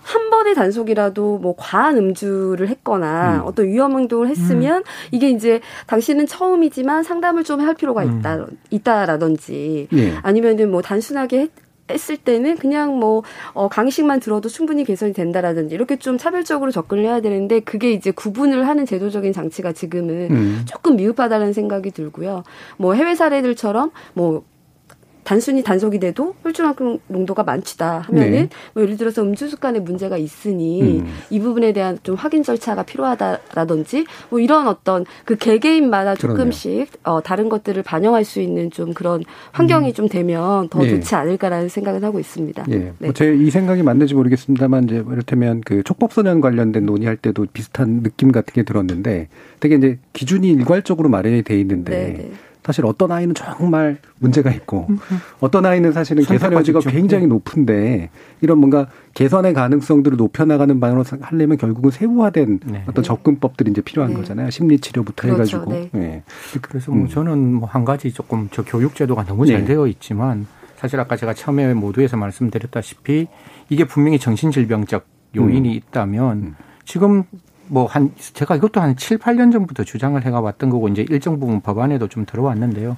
[0.04, 3.48] 한 번의 단속이라도 뭐 과한 음주를 했거나 음.
[3.48, 4.84] 어떤 위험 행동을 했으면 음.
[5.12, 8.20] 이게 이제 당신은 처음이지만 상담을 좀 할 필요가 음.
[8.20, 10.14] 있다 있다라든지 예.
[10.22, 11.50] 아니면은 뭐 단순하게
[11.90, 17.22] 했을 때는 그냥 뭐 어, 강의식만 들어도 충분히 개선이 된다라든지 이렇게 좀 차별적으로 접근을 해야
[17.22, 20.62] 되는데 그게 이제 구분을 하는 제도적인 장치가 지금은 음.
[20.66, 22.44] 조금 미흡하다는 생각이 들고요.
[22.78, 24.44] 뭐 해외 사례들처럼 뭐
[25.24, 28.50] 단순히 단속이 돼도 혈중압 농도가 많지다 하면은 네.
[28.74, 31.06] 뭐 예를 들어서 음주 습관에 문제가 있으니 음.
[31.30, 37.50] 이 부분에 대한 좀 확인 절차가 필요하다라든지 뭐 이런 어떤 그 개개인마다 조금씩 어, 다른
[37.50, 39.94] 것들을 반영할 수 있는 좀 그런 환경이 음.
[39.94, 40.90] 좀 되면 더 네.
[40.90, 42.66] 좋지 않을까라는 생각을 하고 있습니다.
[42.70, 42.76] 예.
[42.78, 42.94] 네.
[43.00, 48.32] 뭐 제 이 생각이 맞는지 모르겠습니다만 이제 이를테면 그 촉법소년 관련된 논의할 때도 비슷한 느낌
[48.32, 49.28] 같은 게 들었는데
[49.60, 52.32] 되게 이제 기준이 일괄적으로 마련이 돼 있는데 네, 네.
[52.64, 54.88] 사실 어떤 아이는 정말 문제가 있고
[55.42, 61.92] 어떤 아이는 사실은 개선 여지가 굉장히 높은데 이런 뭔가 개선의 가능성들을 높여나가는 방향으로 하려면 결국은
[61.92, 62.84] 세부화된 네.
[62.88, 64.18] 어떤 접근법들이 이제 필요한 네.
[64.18, 64.50] 거잖아요.
[64.50, 65.58] 심리 치료부터 그렇죠.
[65.58, 65.72] 해가지고.
[65.74, 65.90] 네.
[65.92, 66.24] 네.
[66.62, 67.08] 그래서 뭐 음.
[67.10, 69.66] 저는 뭐 한 가지 조금 저 교육 제도가 너무 잘 네.
[69.66, 70.46] 되어 있지만
[70.76, 73.28] 사실 아까 제가 처음에 모두에서 말씀드렸다시피
[73.70, 75.74] 이게 분명히 정신질병적 요인이 음.
[75.74, 76.56] 있다면 음.
[76.86, 77.24] 지금
[77.68, 81.62] 뭐 한 제가 이것도 한 7, 8년 전부터 주장을 해가 왔던 거고 이제 일정 부분
[81.62, 82.98] 법안에도 좀 들어왔는데요.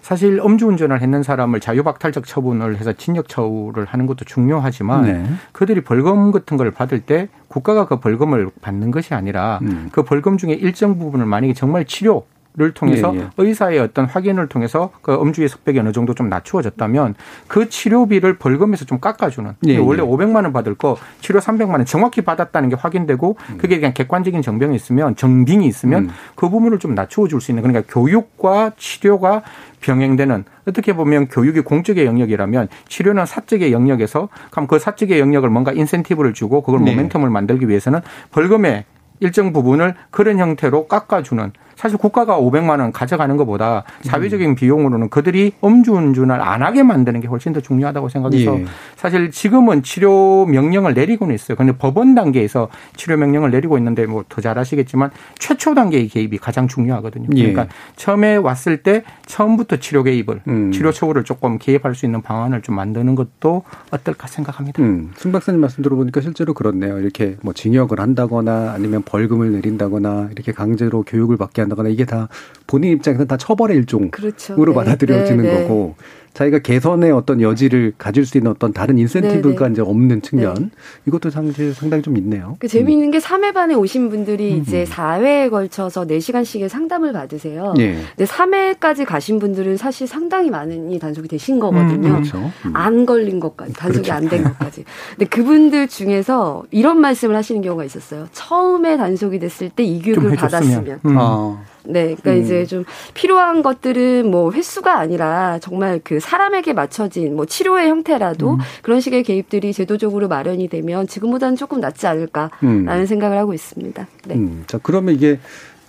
[0.00, 5.24] 사실 음주운전을 했는 사람을 자유박탈적 처분을 해서 징역 처우를 하는 것도 중요하지만 네.
[5.52, 9.90] 그들이 벌금 같은 걸 받을 때 국가가 그 벌금을 받는 것이 아니라 음.
[9.92, 13.28] 그 벌금 중에 일정 부분을 만약에 정말 치료 를 통해서 예, 예.
[13.38, 17.14] 의사의 어떤 확인을 통해서 그 음주의 석벽이 어느 정도 좀 낮추어졌다면
[17.48, 20.06] 그 치료비를 벌금에서 좀 깎아주는 예, 원래 예.
[20.06, 23.56] 500만 원 받을 거 치료 300만 원 정확히 받았다는 게 확인되고 음.
[23.56, 26.10] 그게 그냥 객관적인 정병이 있으면 정빙이 있으면 음.
[26.34, 29.42] 그 부분을 좀 낮추어 줄 수 있는 그러니까 교육과 치료가
[29.80, 36.34] 병행되는 어떻게 보면 교육이 공적의 영역이라면 치료는 사적의 영역에서 그럼 그 사적의 영역을 뭔가 인센티브를
[36.34, 36.94] 주고 그걸 네.
[36.94, 38.84] 모멘텀을 만들기 위해서는 벌금의
[39.20, 46.40] 일정 부분을 그런 형태로 깎아주는 사실 국가가 500만 원 가져가는 것보다 사회적인 비용으로는 그들이 음주운전을
[46.40, 48.64] 안 하게 만드는 게 훨씬 더 중요하다고 생각해서 예.
[48.96, 51.56] 사실 지금은 치료 명령을 내리고는 있어요.
[51.56, 56.66] 그런데 법원 단계에서 치료 명령을 내리고 있는데 뭐 더 잘 아시겠지만 최초 단계의 개입이 가장
[56.66, 57.28] 중요하거든요.
[57.36, 57.52] 예.
[57.52, 57.68] 그러니까 예.
[57.96, 60.72] 처음에 왔을 때 처음부터 치료 개입을 음.
[60.72, 64.82] 치료 처우를 조금 개입할 수 있는 방안을 좀 만드는 것도 어떨까 생각합니다.
[64.82, 65.12] 음.
[65.16, 66.98] 승 박사님 말씀 들어보니까 실제로 그렇네요.
[66.98, 72.28] 이렇게 뭐 징역을 한다거나 아니면 벌금을 내린다거나 이렇게 강제로 교육을 받게 한다거나 이게 다
[72.72, 74.56] 본인 입장에서는 다 처벌의 일종으로 그렇죠.
[74.56, 74.72] 네.
[74.74, 75.62] 받아들여지는 네.
[75.62, 75.94] 거고
[76.32, 79.72] 자기가 개선의 어떤 여지를 가질 수 있는 어떤 다른 인센티브가 네네.
[79.72, 80.68] 이제 없는 측면 네.
[81.06, 82.56] 이것도 상당히, 상당히 좀 있네요.
[82.58, 83.10] 그 재미있는 음.
[83.10, 84.62] 게 3회 반에 오신 분들이 음.
[84.62, 87.74] 이제 4회에 걸쳐서 4시간씩의 상담을 받으세요.
[87.76, 87.98] 네.
[88.16, 92.08] 근데 3회까지 가신 분들은 사실 상당히 많이 단속이 되신 거거든요.
[92.08, 92.38] 음, 그렇죠.
[92.64, 92.70] 음.
[92.72, 94.12] 안 걸린 것까지, 단속이 그렇죠.
[94.14, 94.84] 안된 것까지.
[95.10, 98.26] 근데 그분들 중에서 이런 말씀을 하시는 경우가 있었어요.
[98.32, 101.00] 처음에 단속이 됐을 때 이 교육을 받았으면.
[101.04, 101.18] 음.
[101.18, 101.62] 아.
[101.84, 102.42] 네, 그러니까 음.
[102.42, 108.58] 이제 좀 필요한 것들은 뭐 횟수가 아니라 정말 그 사람에게 맞춰진 뭐 치료의 형태라도 음.
[108.82, 113.06] 그런 식의 개입들이 제도적으로 마련이 되면 지금보다는 조금 낫지 않을까라는 음.
[113.06, 114.06] 생각을 하고 있습니다.
[114.26, 114.34] 네.
[114.34, 114.64] 음.
[114.66, 115.38] 자, 그러면 이게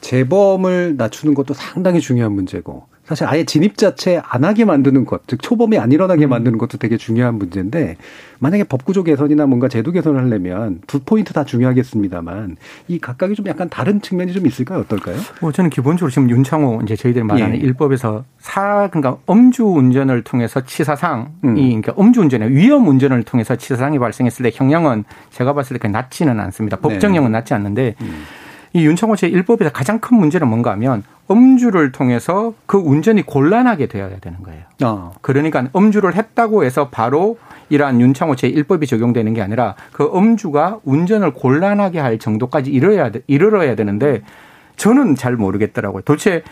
[0.02, 5.42] 재범을 낮추는 것도 상당히 중요한 문제고 사실 아예 진입 자체 안 하게 만드는 것, 즉
[5.42, 6.30] 초범이 안 일어나게 음.
[6.30, 7.98] 만드는 것도 되게 중요한 문제인데
[8.40, 12.56] 만약에 법구조 개선이나 뭔가 제도 개선을 하려면 두 포인트 다 중요하겠습니다만
[12.88, 14.80] 이 각각이 좀 약간 다른 측면이 좀 있을까요?
[14.80, 15.18] 어떨까요?
[15.42, 17.60] 뭐 저는 기본적으로 지금 윤창호 이제 저희들이 말하는 예.
[17.60, 21.56] 일법에서 사 그러니까 음주 운전을 통해서 치사상이 음.
[21.56, 26.78] 그러니까 음주 운전의 위험 운전을 통해서 치사상이 발생했을 때 형량은 제가 봤을 때 낮지는 않습니다.
[26.78, 27.38] 법정형은 네.
[27.40, 28.24] 낮지 않는데 음.
[28.74, 34.42] 이 윤창호 제1법에서 가장 큰 문제는 뭔가 하면 음주를 통해서 그 운전이 곤란하게 되어야 되는
[34.44, 34.64] 거예요.
[34.84, 35.14] 어.
[35.22, 37.38] 그러니까 음주를 했다고 해서 바로
[37.70, 44.24] 이러한 윤창호 제1법이 적용되는 게 아니라 그 음주가 운전을 곤란하게 할 정도까지 이르러야, 이르러야 되는데
[44.76, 46.02] 저는 잘 모르겠더라고요.
[46.02, 46.44] 도대체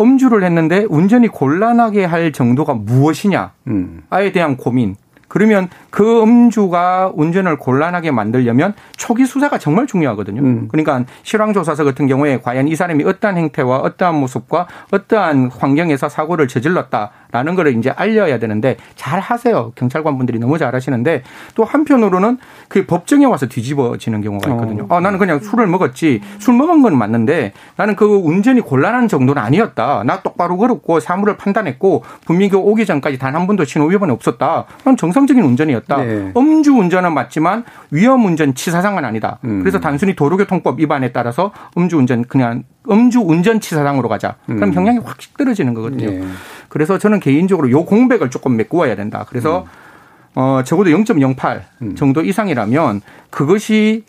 [0.00, 4.02] 음주를 했는데 운전이 곤란하게 할 정도가 무엇이냐에 음.
[4.32, 4.94] 대한 고민.
[5.28, 10.40] 그러면 그 음주가 운전을 곤란하게 만들려면 초기 수사가 정말 중요하거든요.
[10.42, 10.68] 음.
[10.70, 17.54] 그러니까 실황조사서 같은 경우에 과연 이 사람이 어떠한 행태와 어떠한 모습과 어떠한 환경에서 사고를 저질렀다라는
[17.54, 19.72] 거를 이제 알려야 되는데 잘 하세요.
[19.74, 21.22] 경찰관 분들이 너무 잘 하시는데
[21.54, 22.38] 또 한편으로는
[22.68, 24.86] 그 법정에 와서 뒤집어지는 경우가 있거든요.
[24.88, 24.96] 어.
[24.96, 26.20] 아, 나는 그냥 술을 먹었지.
[26.38, 30.02] 술 먹은 건 맞는데 나는 그 운전이 곤란한 정도는 아니었다.
[30.04, 34.64] 나 똑바로 걸었고 사물을 판단했고 분명히 그 오기 전까지 단 한 번도 신호 위반이 없었다.
[34.84, 35.96] 난 정상 정상적인 운전이었다.
[35.96, 36.32] 네.
[36.36, 39.38] 음주 운전은 맞지만 위험 운전 치사상은 아니다.
[39.44, 39.60] 음.
[39.60, 44.36] 그래서 단순히 도로교통법 위반에 따라서 음주 운전 그냥 음주 운전 치사상으로 가자.
[44.46, 44.72] 그럼 음.
[44.72, 46.10] 형량이 확 떨어지는 거거든요.
[46.10, 46.22] 네.
[46.68, 49.26] 그래서 저는 개인적으로 요 공백을 조금 메꾸어야 된다.
[49.28, 50.38] 그래서 음.
[50.40, 51.96] 어 적어도 0.08 음.
[51.96, 53.00] 정도 이상이라면
[53.30, 54.04] 그것이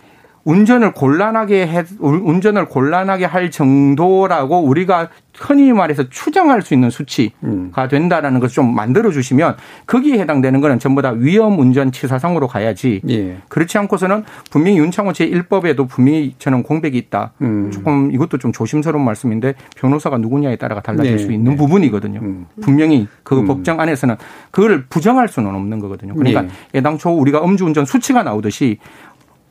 [0.50, 5.10] 운전을 곤란하게 해, 운전을 곤란하게 할 정도라고 우리가
[5.40, 7.72] 흔히 말해서 추정할 수 있는 수치가 음.
[7.90, 13.00] 된다라는 것을 좀 만들어 주시면 거기에 해당되는 거는 전부 다 위험 운전 치사상으로 가야지.
[13.10, 13.38] 예.
[13.48, 17.32] 그렇지 않고서는 분명히 윤창호 제1법에도 분명히 저는 공백이 있다.
[17.42, 17.72] 음.
[17.72, 21.18] 조금 이것도 좀 조심스러운 말씀인데 변호사가 누구냐에 따라가 달라질 네.
[21.20, 21.58] 수 있는 네.
[21.58, 22.20] 부분이거든요.
[22.22, 22.46] 음.
[22.62, 23.46] 분명히 그 음.
[23.46, 24.16] 법정 안에서는
[24.52, 26.16] 그걸 부정할 수는 없는 거거든요.
[26.16, 26.80] 그러니까 예.
[26.80, 28.80] 애당초 우리가 음주운전 수치가 나오듯이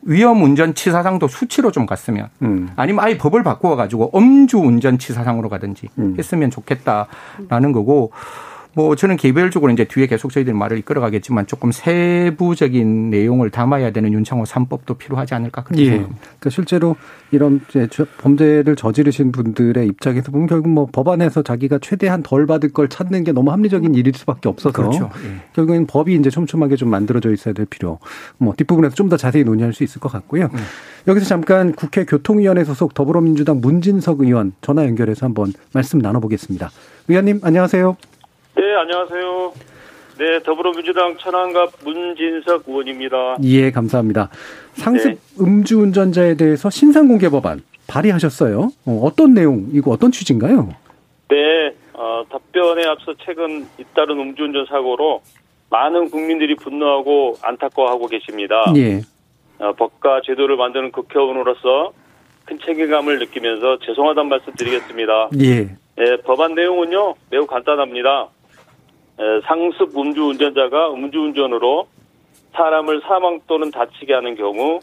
[0.03, 2.69] 위험 운전 치사상도 수치로 좀 갔으면 음.
[2.75, 6.15] 아니면 아예 법을 바꾸어 가지고 음주 운전 치사상으로 가든지 음.
[6.17, 8.11] 했으면 좋겠다라는 거고
[8.73, 14.13] 뭐 저는 개별적으로 이제 뒤에 계속 저희들 말을 이끌어 가겠지만 조금 세부적인 내용을 담아야 되는
[14.13, 15.89] 윤창호 3법도 필요하지 않을까 그렇게 예.
[15.89, 16.21] 생각합니다.
[16.21, 16.95] 그러니까 실제로
[17.31, 17.61] 이런
[18.19, 23.31] 범죄를 저지르신 분들의 입장에서 보면 결국 뭐 법안에서 자기가 최대한 덜 받을 걸 찾는 게
[23.31, 25.09] 너무 합리적인 일일 수밖에 없어서 그렇죠.
[25.25, 25.41] 예.
[25.53, 27.99] 결국엔 법이 이제 촘촘하게 좀 만들어져 있어야 될 필요.
[28.37, 30.51] 뭐 뒷부분에서 좀 더 자세히 논의할 수 있을 것 같고요.
[30.53, 30.59] 음.
[31.07, 36.69] 여기서 잠깐 국회 교통위원회 소속 더불어민주당 문진석 의원 전화 연결해서 한번 말씀 나눠보겠습니다.
[37.07, 37.97] 의원님 안녕하세요.
[38.59, 39.53] 네, 안녕하세요.
[40.17, 43.37] 네, 더불어민주당 천안갑 문진석 의원입니다.
[43.43, 44.29] 예, 감사합니다.
[44.73, 45.17] 상습 네.
[45.39, 48.69] 음주운전자에 대해서 신상공개 법안 발의하셨어요.
[48.85, 50.75] 어, 떤 내용이고 어떤 취지인가요?
[51.29, 55.21] 네, 어, 답변에 앞서 최근 잇따른 음주운전 사고로
[55.69, 58.73] 많은 국민들이 분노하고 안타까워하고 계십니다.
[58.75, 58.99] 예.
[59.59, 61.93] 어, 법과 제도를 만드는 국회의원으로서
[62.43, 65.29] 큰 책임감을 느끼면서 죄송하다는 말씀 드리겠습니다.
[65.39, 65.77] 예.
[66.01, 68.27] 예, 법안 내용은요, 매우 간단합니다.
[69.45, 71.87] 상습 음주운전자가 음주운전으로
[72.53, 74.79] 사람을 사망 또는 다치게 하는 경우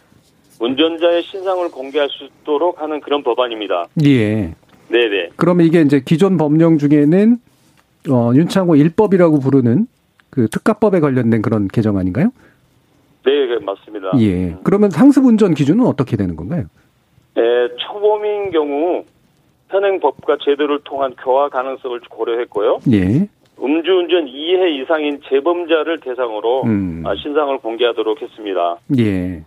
[0.61, 3.87] 운전자의 신상을 공개할 수 있도록 하는 그런 법안입니다.
[4.05, 4.55] 예.
[4.89, 5.31] 네네.
[5.37, 7.39] 그러면 이게 이제 기존 법령 중에는
[8.11, 9.87] 어, 윤창호 1법이라고 부르는
[10.31, 12.31] 그 특가법에 관련된 그런 개정 아닌가요?
[13.25, 14.13] 네, 네 맞습니다.
[14.21, 14.57] 예.
[14.63, 16.65] 그러면 상습 운전 기준은 어떻게 되는 건가요?
[17.35, 17.43] 네,
[17.79, 19.05] 초범인 경우
[19.69, 22.81] 현행 법과 제도를 통한 교화 가능성을 고려했고요.
[22.93, 23.29] 예.
[23.61, 27.03] 음주운전 2회 이상인 재범자를 대상으로 음.
[27.07, 28.77] 아, 신상을 공개하도록 했습니다.
[28.99, 29.45] 예.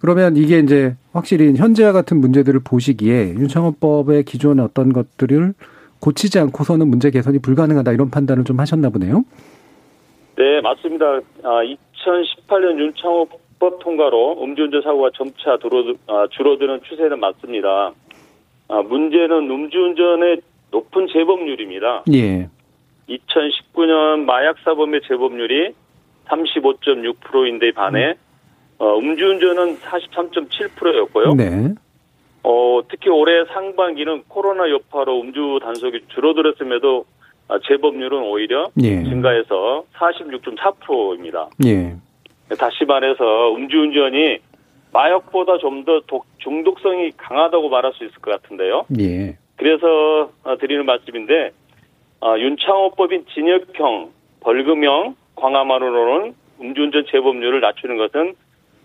[0.00, 5.54] 그러면 이게 이제 확실히 현재와 같은 문제들을 보시기에 윤창호법의 기존의 어떤 것들을
[6.00, 9.24] 고치지 않고서는 문제 개선이 불가능하다 이런 판단을 좀 하셨나 보네요.
[10.36, 11.20] 네, 맞습니다.
[11.42, 15.58] 아, 2018년 윤창호법 통과로 음주운전 사고가 점차
[16.06, 17.92] 아, 줄어드는 추세는 맞습니다.
[18.68, 20.40] 아, 문제는 음주운전의
[20.70, 22.04] 높은 재범률입니다.
[22.12, 22.48] 예.
[23.08, 25.72] 2019년 마약사범의 재범률이
[26.26, 28.14] 35.6%인데 반해
[28.78, 31.34] 어, 음주운전은 43.7%였고요.
[31.34, 31.74] 네.
[32.44, 37.04] 어, 특히 올해 상반기는 코로나 여파로 음주 단속이 줄어들었음에도
[37.48, 39.02] 아, 재범률은 오히려 예.
[39.02, 41.48] 증가해서 46.4%입니다.
[41.64, 41.96] 예.
[42.58, 44.38] 다시 말해서 음주운전이
[44.92, 46.00] 마약보다 좀 더
[46.38, 48.86] 중독성이 강하다고 말할 수 있을 것 같은데요.
[49.00, 49.36] 예.
[49.56, 51.50] 그래서 어, 드리는 말씀인데
[52.20, 58.34] 어, 윤창호법인 진역형, 벌금형, 광화만으로는 음주운전 재범률을 낮추는 것은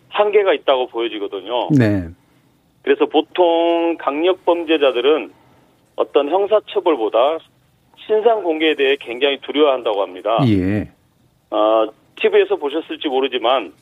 [0.10, 1.70] 한계가 있다고 보여지거든요.
[1.72, 2.08] 네.
[2.84, 5.32] 그래서 보통 강력 범죄자들은
[5.96, 7.40] 어떤 형사처벌보다
[8.06, 10.38] 신상 공개에 대해 굉장히 두려워한다고 합니다.
[10.48, 10.90] 예.
[11.50, 13.74] 어, TV에서 보셨을지 모르지만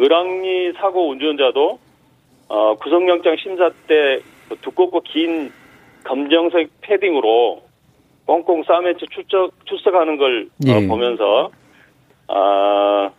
[0.00, 1.78] 을왕리 사고 운전자도
[2.48, 4.20] 어, 구속영장 심사 때
[4.62, 5.50] 두껍고 긴
[6.04, 7.65] 검정색 패딩으로
[8.26, 10.84] 꽁꽁 싸매쳐 출석, 출석하는 걸 어, 예.
[10.84, 11.50] 어, 보면서,
[12.28, 13.10] 아,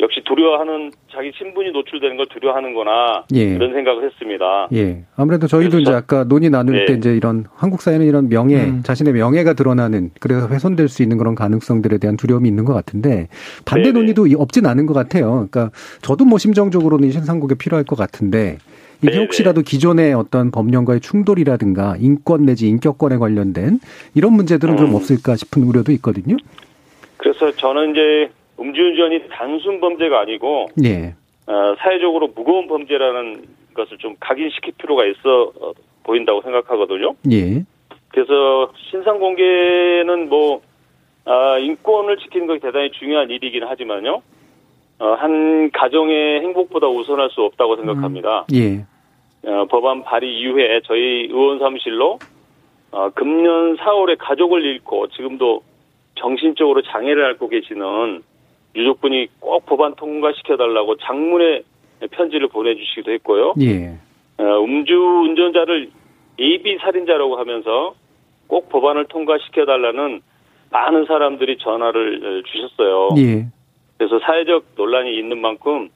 [0.00, 3.54] 역시 두려워하는 자기 신분이 노출되는 걸 두려워하는구나 예.
[3.54, 4.68] 그런 생각을 했습니다.
[4.72, 5.04] 예.
[5.14, 6.86] 아무래도 저희도 이제 아까 논의 나눌 네.
[6.86, 8.82] 때 이제 이런 한국 사회는 이런 명예, 음.
[8.82, 13.28] 자신의 명예가 드러나는 그래서 훼손될 수 있는 그런 가능성들에 대한 두려움이 있는 것 같은데
[13.64, 14.00] 반대 네네.
[14.00, 15.46] 논의도 없진 않은 것 같아요.
[15.50, 18.58] 그러니까 저도 뭐 심정적으로는 신상국에 필요할 것 같은데
[19.02, 19.24] 이게 네네.
[19.24, 23.80] 혹시라도 기존의 어떤 법령과의 충돌이라든가 인권 내지 인격권에 관련된
[24.14, 24.78] 이런 문제들은 음.
[24.78, 26.36] 좀 없을까 싶은 우려도 있거든요.
[27.16, 31.14] 그래서 저는 이제 음주운전이 단순 범죄가 아니고 예.
[31.46, 35.72] 어, 사회적으로 무거운 범죄라는 것을 좀 각인시킬 필요가 있어 어,
[36.04, 37.14] 보인다고 생각하거든요.
[37.32, 37.64] 예.
[38.08, 40.60] 그래서 신상 공개는 뭐
[41.24, 44.22] 아, 인권을 지키는 것이 대단히 중요한 일이긴 하지만요.
[44.98, 48.46] 어, 한 가정의 행복보다 우선할 수 없다고 생각합니다.
[48.52, 48.84] 음, 예.
[49.44, 52.18] 어, 법안 발의 이후에 저희 의원 사무실로
[52.92, 55.62] 어, 금년 4월에 가족을 잃고 지금도
[56.14, 58.22] 정신적으로 장애를 앓고 계시는
[58.74, 61.64] 유족분이 꼭 법안 통과시켜달라고 장문의
[62.10, 63.54] 편지를 보내주시기도 했고요.
[63.60, 63.96] 예.
[64.38, 65.90] 어, 음주 운전자를
[66.38, 67.94] 예비 살인자라고 하면서
[68.46, 70.20] 꼭 법안을 통과시켜달라는
[70.70, 73.10] 많은 사람들이 전화를 주셨어요.
[73.18, 73.46] 예.
[73.98, 75.90] 그래서 사회적 논란이 있는 만큼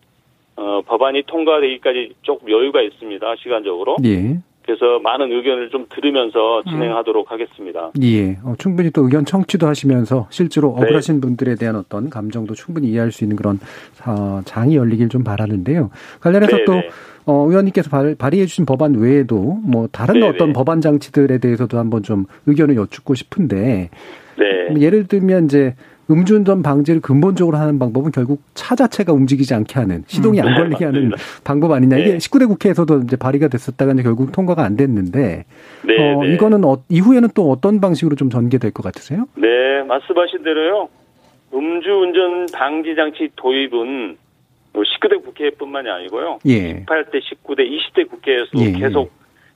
[0.57, 3.27] 어, 법안이 통과되기까지 조금 여유가 있습니다.
[3.37, 3.97] 시간적으로.
[4.05, 4.39] 예.
[4.67, 6.71] 그래서 많은 의견을 좀 들으면서 음.
[6.71, 7.93] 진행하도록 하겠습니다.
[8.03, 8.37] 예.
[8.43, 10.83] 어, 충분히 또 의견 청취도 하시면서 실제로 네.
[10.83, 13.61] 억울하신 분들에 대한 어떤 감정도 충분히 이해할 수 있는 그런
[14.05, 15.91] 어, 장이 열리길 좀 바라는데요.
[16.21, 16.89] 관련해서 네, 또 네.
[17.27, 20.53] 어, 의원님께서 발, 발의해 주신 법안 외에도 뭐 다른 네, 어떤 네.
[20.53, 23.91] 법안 장치들에 대해서도 한번 좀 의견을 여쭙고 싶은데
[24.37, 24.71] 네.
[24.71, 25.75] 뭐 예를 들면 이제
[26.11, 30.79] 음주운전 방지를 근본적으로 하는 방법은 결국 차 자체가 움직이지 않게 하는 시동이 안 음, 걸리게
[30.79, 31.13] 네, 하는.
[31.45, 32.19] 방법 아니냐 이게 네.
[32.19, 35.45] 19대 국회에서도 이제 발의가 됐었다가 이제 결국 통과가 안 됐는데
[35.85, 36.35] 네, 어, 네.
[36.35, 39.27] 이거는 어, 이후에는 또 어떤 방식으로 좀 전개될 것 같으세요?
[39.35, 40.89] 네, 말씀하신 대로요.
[41.53, 44.17] 음주운전 방지 장치 도입은
[44.75, 46.39] 19대 국회뿐만이 아니고요.
[46.47, 46.85] 예.
[46.85, 48.73] 18대, 19대, 20대 국회에서도 예.
[48.73, 49.11] 계속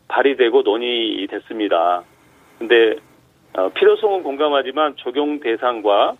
[0.08, 2.02] 발의되고 논의됐습니다.
[2.58, 2.96] 근데
[3.52, 6.14] 어, 필요성은 공감하지만 적용 대상과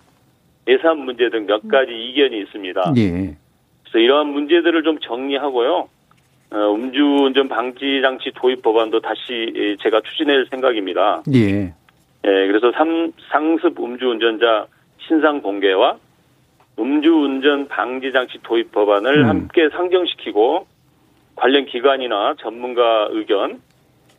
[0.70, 2.94] 예산 문제 등 몇 가지 이견이 있습니다.
[2.96, 3.37] 예.
[3.83, 5.88] 그래서 이러한 문제들을 좀 정리하고요.
[6.52, 11.22] 어, 음주운전 방지 장치 도입 법안도 다시 예, 제가 추진할 생각입니다.
[11.35, 11.62] 예.
[11.62, 11.72] 예,
[12.22, 14.66] 그래서 삼, 상습 음주운전자
[14.98, 15.96] 신상 공개와
[16.78, 19.28] 음주운전 방지 장치 도입 법안을 음.
[19.28, 20.66] 함께 상정시키고
[21.37, 23.61] 관련 기관이나 전문가 의견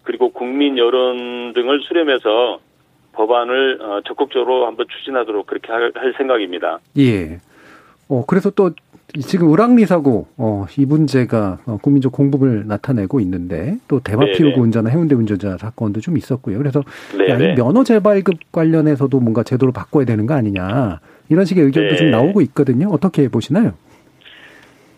[0.03, 2.59] 그리고 국민 여론 등을 수렴해서
[3.13, 6.79] 법안을 어, 적극적으로 한번 추진하도록 그렇게 할, 할 생각입니다.
[6.97, 7.39] 예.
[8.07, 8.71] 어, 그래서 또
[9.19, 14.37] 지금 을왕리 사고, 어, 이 문제가 어, 국민적 공분을 나타내고 있는데 또 대마 네네.
[14.37, 16.57] 피우고 운전한 해운대 운전자 사건도 좀 있었고요.
[16.57, 16.79] 그래서
[17.29, 17.55] 야, 이 네네.
[17.55, 20.99] 면허 재발급 관련해서도 뭔가 제도를 바꿔야 되는 거 아니냐.
[21.29, 21.95] 이런 식의 의견도 네.
[21.95, 22.89] 좀 나오고 있거든요.
[22.89, 23.73] 어떻게 보시나요?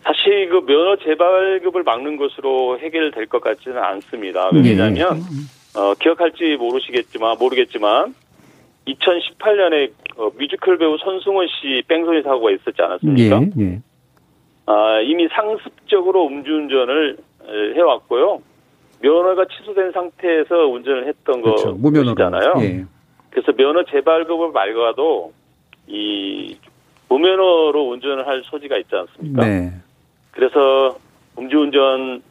[0.04, 4.50] 사실 그 면허 재발급을 막는 것으로 해결될 것 같지는 않습니다.
[4.54, 4.58] 예.
[4.60, 5.20] 왜냐하면
[5.76, 8.14] 어, 기억할지 모르시겠지만 모르겠지만
[8.86, 13.40] 2018년에 어, 뮤지컬 배우 손승원 씨 뺑소니 사고가 있었지 않았습니까?
[13.40, 13.80] 예, 예.
[14.66, 18.42] 아, 이미 상습적으로 음주운전을 에, 해왔고요.
[19.00, 21.76] 면허가 취소된 상태에서 운전을 했던 그렇죠.
[21.80, 22.54] 것이잖아요.
[22.60, 22.84] 예.
[23.30, 25.32] 그래서 면허 재발급을 말고도
[25.88, 26.56] 이
[27.08, 29.44] 무면허로 운전을 할 소지가 있지 않습니까?
[29.46, 29.72] 네.
[30.30, 30.96] 그래서
[31.38, 32.22] 음주운전자들은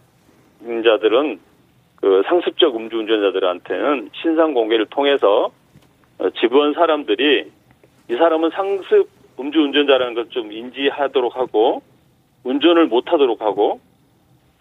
[2.03, 5.51] 그 상습적 음주운전자들한테는 신상 공개를 통해서
[6.19, 7.49] 어, 집원 사람들이
[8.09, 9.07] 이 사람은 상습
[9.39, 11.81] 음주운전자라는 걸 좀 인지하도록 하고
[12.43, 13.79] 운전을 못하도록 하고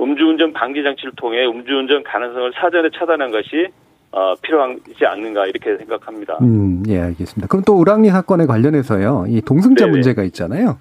[0.01, 3.67] 음주운전 방지 장치를 통해 음주운전 가능성을 사전에 차단한 것이
[4.13, 6.39] 어, 필요하지 않는가 이렇게 생각합니다.
[6.43, 7.49] 음, 예, 알겠습니다.
[7.49, 9.25] 그럼 또 을왕리 사건에 관련해서요.
[9.27, 9.91] 이 동승자 네네.
[9.91, 10.79] 문제가 있잖아요.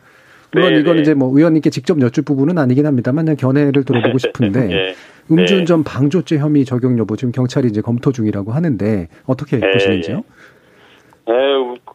[0.54, 0.82] 물론 네네.
[0.82, 4.96] 이거는 이제 뭐 의원님께 직접 여쭐 부분은 아니긴 합니다만 그냥 견해를 들어보고 싶은데 예.
[5.32, 9.72] 음주운전 방조죄 혐의 적용 여부 지금 경찰이 이제 검토 중이라고 하는데 어떻게 네.
[9.72, 10.18] 보시는지요?
[11.30, 11.32] 에,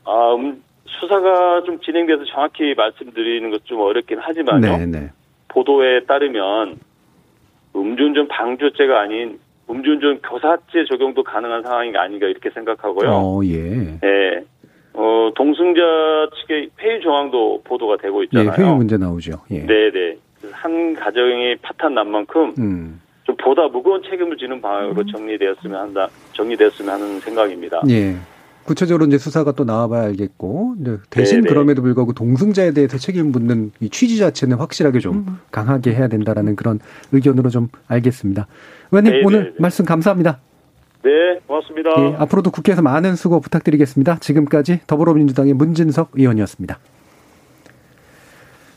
[0.04, 4.60] 아, 음, 수사가 좀 진행돼서 정확히 말씀드리는 것 좀 어렵긴 하지만요.
[4.78, 5.10] 네, 네.
[5.48, 6.78] 보도에 따르면
[7.74, 9.38] 음주운전 방조죄가 아닌
[9.68, 13.10] 음주운전 교사죄 적용도 가능한 상황이 아닌가 이렇게 생각하고요.
[13.10, 13.98] 어, 예.
[14.04, 14.44] 예.
[14.96, 15.80] 어, 동승자
[16.40, 18.54] 측의 회유 정황도 보도가 되고 예, 있잖아요.
[18.58, 19.42] 회유 문제 나오죠.
[19.50, 19.66] 예.
[19.66, 20.16] 네네.
[20.52, 23.00] 한 가정이 파탄 난 만큼 음.
[23.24, 27.82] 좀 보다 무거운 책임을 지는 방향으로 정리되었으면 한다, 정리되었으면 하는 생각입니다.
[27.90, 28.16] 예.
[28.64, 30.74] 구체적으로 이제 수사가 또 나와봐야 알겠고
[31.10, 31.48] 대신 네네.
[31.48, 35.38] 그럼에도 불구하고 동승자에 대해서 책임 묻는 이 취지 자체는 확실하게 좀 음.
[35.52, 36.80] 강하게 해야 된다라는 그런
[37.12, 38.46] 의견으로 좀 알겠습니다.
[38.90, 39.26] 의원님 네네네.
[39.26, 40.40] 오늘 말씀 감사합니다.
[41.06, 41.90] 네, 고맙습니다.
[41.98, 44.18] 예, 앞으로도 국회에서 많은 수고 부탁드리겠습니다.
[44.18, 46.80] 지금까지 더불어민주당의 문진석 의원이었습니다.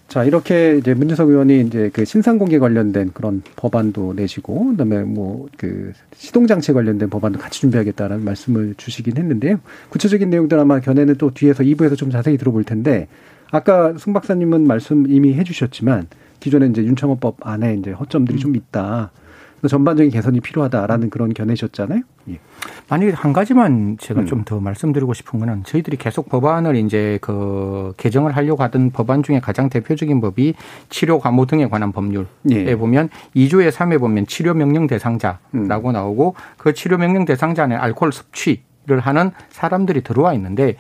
[0.07, 5.47] 자, 이렇게 이제 문진석 의원이 이제 그 신상 공개 관련된 그런 법안도 내시고, 그다음에 뭐
[5.57, 9.59] 그 시동 장치 관련된 법안도 같이 준비하겠다라는 말씀을 주시긴 했는데요.
[9.89, 13.07] 구체적인 내용들 아마 견해는 또 뒤에서 2부에서 좀 자세히 들어볼 텐데,
[13.49, 16.07] 아까 승 박사님은 말씀 이미 해 주셨지만,
[16.39, 19.11] 기존에 이제 윤창호법 안에 이제 허점들이 좀 있다.
[19.67, 22.01] 전반적인 개선이 필요하다라는 그런 견해셨잖아요.
[22.29, 22.39] 예.
[22.89, 24.25] 만약에 한 가지만 제가 음.
[24.25, 29.69] 좀더 말씀드리고 싶은 거는 저희들이 계속 법안을 이제 그 개정을 하려고 하던 법안 중에 가장
[29.69, 30.53] 대표적인 법이
[30.89, 32.75] 치료 감호 등에 관한 법률에 예.
[32.75, 35.93] 보면 2조의 3에 보면 치료 명령 대상자라고 음.
[35.93, 40.75] 나오고 그 치료 명령 대상자 안에 알코올 섭취를 하는 사람들이 들어와 있는데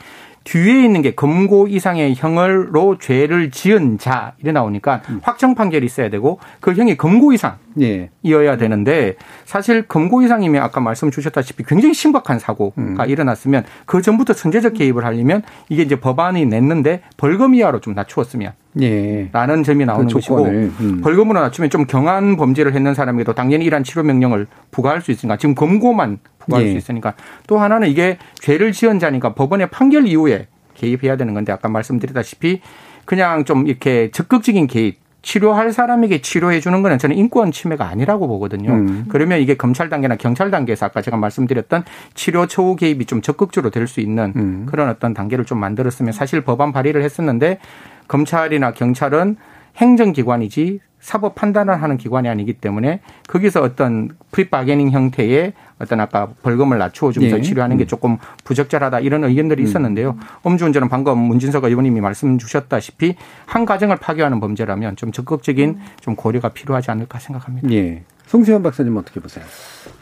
[0.49, 5.19] 뒤에 있는 게 검고 이상의 형을로 죄를 지은 자 이래 나오니까 음.
[5.21, 8.09] 확정 판결이 있어야 되고 그 형이 검고 이상 예.
[8.23, 12.97] 이어야 되는데 사실 검고 이상이면 아까 말씀 주셨다시피 굉장히 심각한 사고가 음.
[13.07, 19.29] 일어났으면 그 전부터 선제적 개입을 하려면 이게 이제 법안이 냈는데 벌금 이하로 좀 낮추었으면 예.
[19.31, 21.01] 라는 점이 나오는 그 것이고 음.
[21.03, 25.53] 벌금으로 낮추면 좀 경한 범죄를 했는 사람에게도 당연히 이러한 치료 명령을 부과할 수 있으니까 지금
[25.53, 26.17] 검고만
[26.49, 26.71] 부과할 예.
[26.71, 27.13] 수 있으니까
[27.47, 32.61] 또 하나는 이게 죄를 지은 자니까 법원의 판결 이후에 개입해야 되는 건데 아까 말씀드렸다시피
[33.05, 38.71] 그냥 좀 이렇게 적극적인 개입 치료할 사람에게 치료해 주는 거는 저는 인권 침해가 아니라고 보거든요.
[38.71, 39.05] 음.
[39.09, 41.83] 그러면 이게 검찰 단계나 경찰 단계에서 아까 제가 말씀드렸던
[42.13, 44.65] 치료 초우 개입이 좀 적극적으로 될 수 있는 음.
[44.65, 47.59] 그런 어떤 단계를 좀 만들었으면 사실 법안 발의를 했었는데
[48.07, 49.35] 검찰이나 경찰은
[49.75, 57.11] 행정기관이지 사법 판단을 하는 기관이 아니기 때문에 거기서 어떤 프리바게닝 형태의 어떤 아까 벌금을 낮추어
[57.11, 57.41] 주면서 네.
[57.41, 57.87] 치료하는 게 음.
[57.87, 59.67] 조금 부적절하다 이런 의견들이 음.
[59.67, 60.17] 있었는데요.
[60.45, 66.91] 음주운전은 방금 문진석 의원님이 말씀 주셨다시피 한 가정을 파괴하는 범죄라면 좀 적극적인 좀 고려가 필요하지
[66.91, 67.71] 않을까 생각합니다.
[67.71, 68.03] 예.
[68.27, 69.43] 송세현 박사님 어떻게 보세요?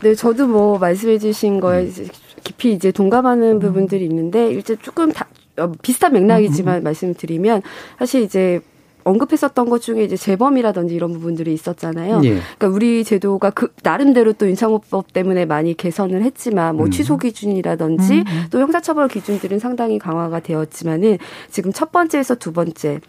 [0.01, 2.07] 네, 저도 뭐 말씀해 주신 거에 음.
[2.43, 5.27] 깊이 이제 동감하는 부분들이 있는데 일제 조금 다
[5.57, 7.61] 어, 비슷한 맥락이지만 말씀드리면
[7.97, 8.61] 사실 이제
[9.07, 12.21] 언급했었던 것 중에 이제 재범이라든지 이런 부분들이 있었잖아요.
[12.23, 12.29] 예.
[12.57, 16.91] 그러니까 우리 제도가 그 나름대로 또 윤창호법 때문에 많이 개선을 했지만 뭐 음.
[16.91, 18.43] 취소 기준이라든지 음, 음.
[18.51, 21.17] 또 형사처벌 기준들은 상당히 강화가 되었지만은
[21.49, 22.99] 지금 첫 번째에서 두 번째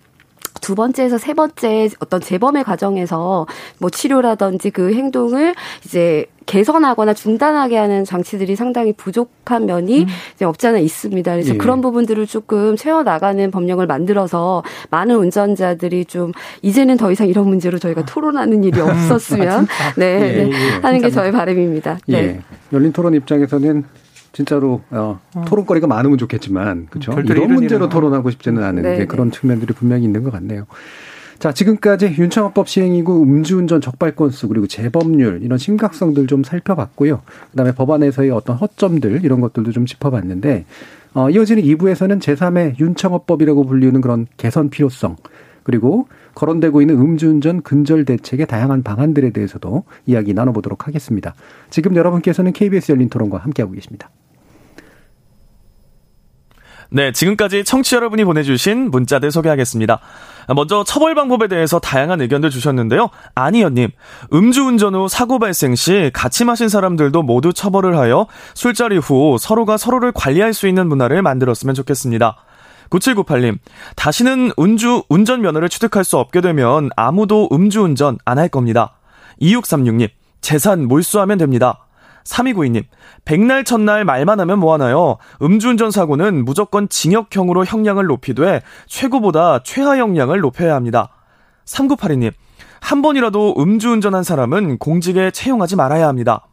[0.61, 3.47] 두 번째에서 세 번째 어떤 재범의 과정에서
[3.79, 5.55] 뭐 치료라든지 그 행동을
[5.85, 10.07] 이제 개선하거나 중단하게 하는 장치들이 상당히 부족한 면이 음.
[10.35, 11.31] 이제 없지 않아 있습니다.
[11.31, 11.59] 그래서 예.
[11.59, 16.33] 그런 부분들을 조금 채워 나가는 법령을 만들어서 많은 운전자들이 좀
[16.63, 20.51] 이제는 더 이상 이런 문제로 저희가 토론하는 일이 없었으면 아, 네, 예, 네.
[20.51, 20.81] 예.
[20.81, 21.99] 하는 게 저의 바람입니다.
[22.07, 22.19] 네.
[22.19, 22.41] 예.
[22.73, 23.85] 열린 토론 입장에서는
[24.33, 25.45] 진짜로 어, 어.
[25.47, 27.13] 토론거리가 많으면 좋겠지만 그렇죠.
[27.21, 30.67] 이런 문제로 토론하고 싶지는 않은 네, 그런 측면들이 분명히 있는 것 같네요.
[31.39, 37.23] 자, 지금까지 윤창호법 시행 이후 음주운전 적발 건수 그리고 재범률 이런 심각성들 좀 살펴봤고요.
[37.53, 40.65] 그다음에 법안에서의 어떤 허점들 이런 것들도 좀 짚어봤는데
[41.15, 45.17] 어, 이어지는 2부에서는 제3의 윤창호법이라고 불리는 그런 개선 필요성
[45.63, 46.09] 그리고
[46.39, 51.35] 거론되고 있는 음주운전 근절 대책의 다양한 방안들에 대해서도 이야기 나눠보도록 하겠습니다.
[51.69, 54.11] 지금 여러분께서는 KBS 열린 토론과 함께하고 계십니다.
[56.91, 60.01] 네, 지금까지 청취 여러분이 보내주신 문자들 소개하겠습니다.
[60.55, 63.11] 먼저 처벌 방법에 대해서 다양한 의견들 주셨는데요.
[63.35, 63.91] 아니연님,
[64.33, 70.13] 음주운전 후 사고 발생 시 같이 마신 사람들도 모두 처벌을 하여 술자리 후 서로가 서로를
[70.13, 72.37] 관리할 수 있는 문화를 만들었으면 좋겠습니다.
[72.91, 73.59] 9798님,
[73.97, 78.95] 다시는 운주, 운전면허를 취득할 수 없게 되면 아무도 음주운전 안 할 겁니다.
[79.43, 80.09] 2636님,
[80.41, 81.87] 재산 몰수하면 됩니다.
[82.25, 82.85] 3292님,
[83.25, 85.17] 백날 첫날 말만 하면 뭐하나요?
[85.43, 91.09] 음주운전 사고는 무조건 징역형으로 형량을 높이되 최고보다 최하 형량을 높여야 합니다.
[91.65, 92.33] 3982님,
[92.81, 96.47] 한 번이라도 음주운전한 사람은 공직에 채용하지 말아야 합니다.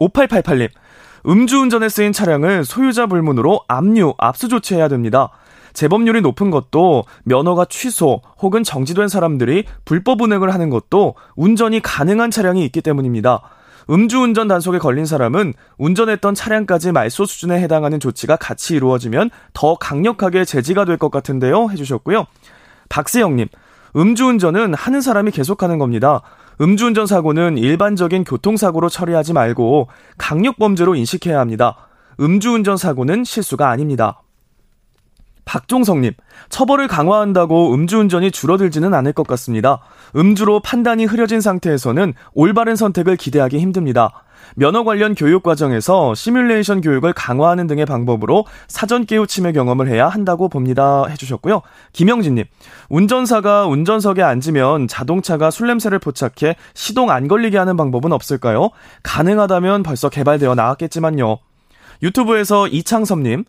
[0.00, 0.68] 5888님,
[1.26, 5.30] 음주운전에 쓰인 차량을 소유자 불문으로 압류, 압수 조치해야 됩니다.
[5.74, 12.64] 재범률이 높은 것도 면허가 취소 혹은 정지된 사람들이 불법 운행을 하는 것도 운전이 가능한 차량이
[12.64, 13.42] 있기 때문입니다.
[13.90, 20.86] 음주운전 단속에 걸린 사람은 운전했던 차량까지 말소 수준에 해당하는 조치가 같이 이루어지면 더 강력하게 제지가
[20.86, 21.68] 될 것 같은데요.
[21.70, 22.26] 해주셨고요.
[22.88, 23.48] 박세영님,
[23.96, 26.22] 음주운전은 하는 사람이 계속하는 겁니다.
[26.60, 31.76] 음주운전 사고는 일반적인 교통사고로 처리하지 말고 강력범죄로 인식해야 합니다.
[32.20, 34.22] 음주운전 사고는 실수가 아닙니다.
[35.44, 36.12] 박종성님,
[36.48, 39.80] 처벌을 강화한다고 음주운전이 줄어들지는 않을 것 같습니다.
[40.16, 44.24] 음주로 판단이 흐려진 상태에서는 올바른 선택을 기대하기 힘듭니다.
[44.56, 51.06] 면허 관련 교육 과정에서 시뮬레이션 교육을 강화하는 등의 방법으로 사전 깨우침의 경험을 해야 한다고 봅니다.
[51.08, 51.62] 해주셨고요.
[51.92, 52.44] 김영진님,
[52.88, 58.70] 운전사가 운전석에 앉으면 자동차가 술 냄새를 포착해 시동 안 걸리게 하는 방법은 없을까요?
[59.02, 61.38] 가능하다면 벌써 개발되어 나왔겠지만요.
[62.04, 63.44] 유튜브에서 이창섭님,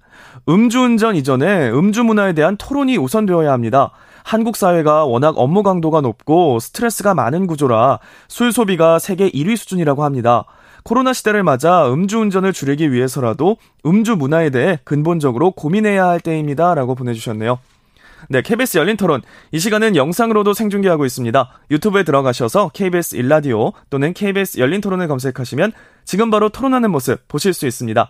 [0.47, 3.91] 음주운전 이전에 음주 문화에 대한 토론이 우선되어야 합니다.
[4.23, 7.99] 한국 사회가 워낙 업무 강도가 높고 스트레스가 많은 구조라
[8.29, 10.45] 술 소비가 세계 1위 수준이라고 합니다.
[10.83, 16.75] 코로나 시대를 맞아 음주운전을 줄이기 위해서라도 음주 문화에 대해 근본적으로 고민해야 할 때입니다.
[16.75, 17.59] 라고 보내주셨네요.
[18.29, 19.21] 네, KBS 열린 토론.
[19.51, 21.49] 이 시간은 영상으로도 생중계하고 있습니다.
[21.71, 25.73] 유튜브에 들어가셔서 KBS 일라디오 또는 KBS 열린 토론을 검색하시면
[26.05, 28.09] 지금 바로 토론하는 모습 보실 수 있습니다.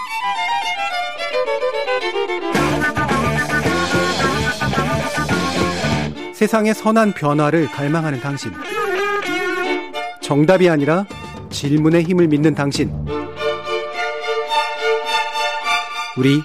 [6.41, 8.51] 세상의 선한 변화를 갈망하는 당신.
[10.21, 11.05] 정답이 아니라
[11.51, 12.91] 질문의 힘을 믿는 당신.
[16.17, 16.41] 우리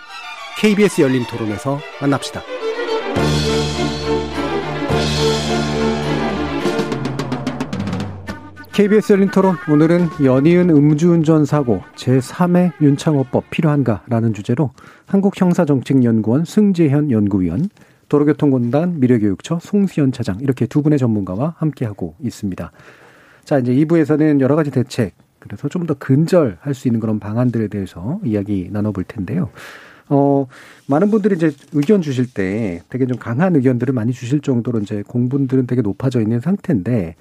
[0.58, 2.42] KBS 열린 토론에서 만납시다.
[8.74, 14.72] KBS 열린 토론 오늘은 연이은 음주운전 사고 제3회 윤창호법 필요한가라는 주제로
[15.06, 17.70] 한국형사정책연구원 승재현 연구위원
[18.08, 22.72] 도로교통공단 미래교육처 송수현 차장 이렇게 두 분의 전문가와 함께하고 있습니다.
[23.44, 28.20] 자 이제 2부에서는 여러 가지 대책 그래서 좀 더 근절할 수 있는 그런 방안들에 대해서
[28.24, 29.50] 이야기 나눠볼 텐데요.
[30.08, 30.46] 어,
[30.86, 35.66] 많은 분들이 이제 의견 주실 때 되게 좀 강한 의견들을 많이 주실 정도로 이제 공분들은
[35.66, 37.16] 되게 높아져 있는 상태인데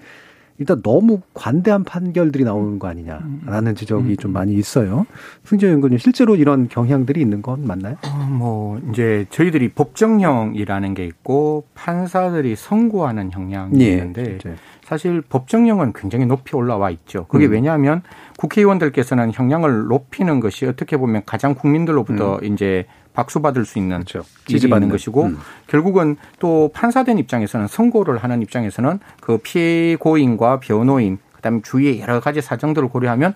[0.57, 3.75] 일단 너무 관대한 판결들이 나오는 거 아니냐라는 음.
[3.75, 4.17] 지적이 음.
[4.17, 5.05] 좀 많이 있어요.
[5.43, 7.97] 승재 연구님 실제로 이런 경향들이 있는 건 맞나요?
[8.07, 14.55] 어, 뭐 이제 저희들이 법정형이라는 게 있고 판사들이 선고하는 형량이 예, 있는데 진짜.
[14.83, 17.25] 사실 법정형은 굉장히 높이 올라와 있죠.
[17.27, 17.51] 그게 음.
[17.51, 18.01] 왜냐하면
[18.37, 22.53] 국회의원들께서는 형량을 높이는 것이 어떻게 보면 가장 국민들로부터 음.
[22.53, 22.85] 이제
[23.15, 24.23] 박수 받을 수 있는 그렇죠.
[24.45, 25.37] 지지받는 것이고 음.
[25.67, 32.89] 결국은 또 판사된 입장에서는 선고를 하는 입장에서는 그 피고인과 변호인 그다음에 주위의 여러 가지 사정들을
[32.89, 33.33] 고려하면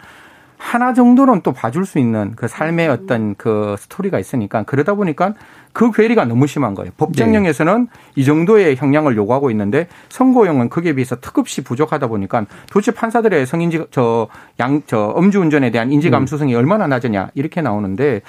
[0.57, 5.33] 하나 정도는 또 봐줄 수 있는 그 삶의 어떤 그 스토리가 있으니까 그러다 보니까
[5.71, 6.91] 그 괴리가 너무 심한 거예요.
[6.97, 7.99] 법정형에서는 네.
[8.15, 14.27] 이 정도의 형량을 요구하고 있는데 선고형은 그에 비해서 특급시 부족하다 보니까 도대체 판사들의 성인지 저
[14.59, 16.59] 양 저 음주운전에 대한 인지 감수성이 음.
[16.59, 18.21] 얼마나 낮으냐 이렇게 나오는데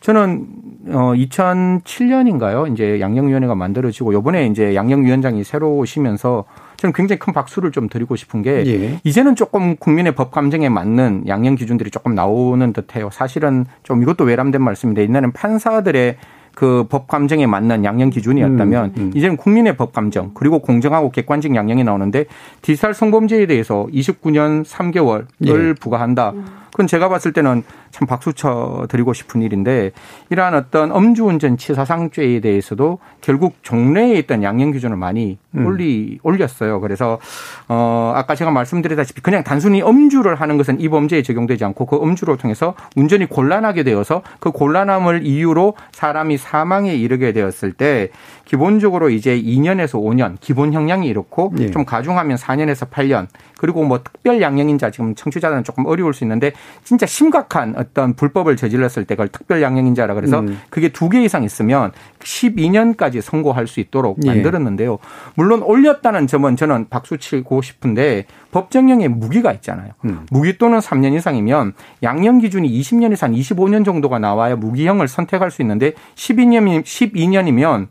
[0.00, 0.46] 저는
[0.88, 2.70] 어 2007년인가요?
[2.72, 6.44] 이제 양형위원회가 만들어지고 요번에 이제 양형위원장이 새로 오시면서
[6.76, 9.00] 저는 굉장히 큰 박수를 좀 드리고 싶은 게 예.
[9.04, 13.08] 이제는 조금 국민의 법 감정에 맞는 양형 기준들이 조금 나오는 듯해요.
[13.12, 16.16] 사실은 좀 이것도 외람된 말씀인데 옛날에는 판사들의
[16.54, 19.12] 그법 감정에 맞는 양형 기준이었다면 음, 음.
[19.14, 22.26] 이제는 국민의 법 감정 그리고 공정하고 객관적 양형이 나오는데
[22.62, 25.72] 디지털 성범죄에 대해서 29년 3개월을 예.
[25.80, 26.32] 부과한다.
[26.74, 27.62] 그건 제가 봤을 때는
[27.92, 29.92] 참 박수 쳐 드리고 싶은 일인데
[30.30, 35.66] 이러한 어떤 음주운전 치사상죄에 대해서도 결국 종래에 있던 양형 기준을 많이 음.
[35.66, 36.80] 올리 올렸어요.
[36.80, 37.20] 그래서
[37.68, 42.38] 어 아까 제가 말씀드렸다시피 그냥 단순히 음주를 하는 것은 이 범죄에 적용되지 않고 그 음주를
[42.38, 48.10] 통해서 운전이 곤란하게 되어서 그 곤란함을 이유로 사람이 사망에 이르게 되었을 때
[48.44, 51.70] 기본적으로 이제 2년에서 5년 기본 형량이 이렇고 네.
[51.70, 57.06] 좀 가중하면 4년에서 8년 그리고 뭐 특별 양형인자 지금 청취자들은 조금 어려울 수 있는데 진짜
[57.06, 60.60] 심각한 어떤 불법을 저질렀을 때 그걸 특별 양형인자라 그래서 음.
[60.68, 64.28] 그게 두 개 이상 있으면 12년까지 선고할 수 있도록 예.
[64.28, 64.98] 만들었는데요.
[65.36, 69.92] 물론 올렸다는 점은 저는 박수 치고 싶은데 법정형에 무기가 있잖아요.
[70.04, 70.26] 음.
[70.30, 75.92] 무기 또는 3년 이상이면 양형 기준이 20년 이상 25년 정도가 나와야 무기형을 선택할 수 있는데
[76.16, 77.86] 12년 12년이면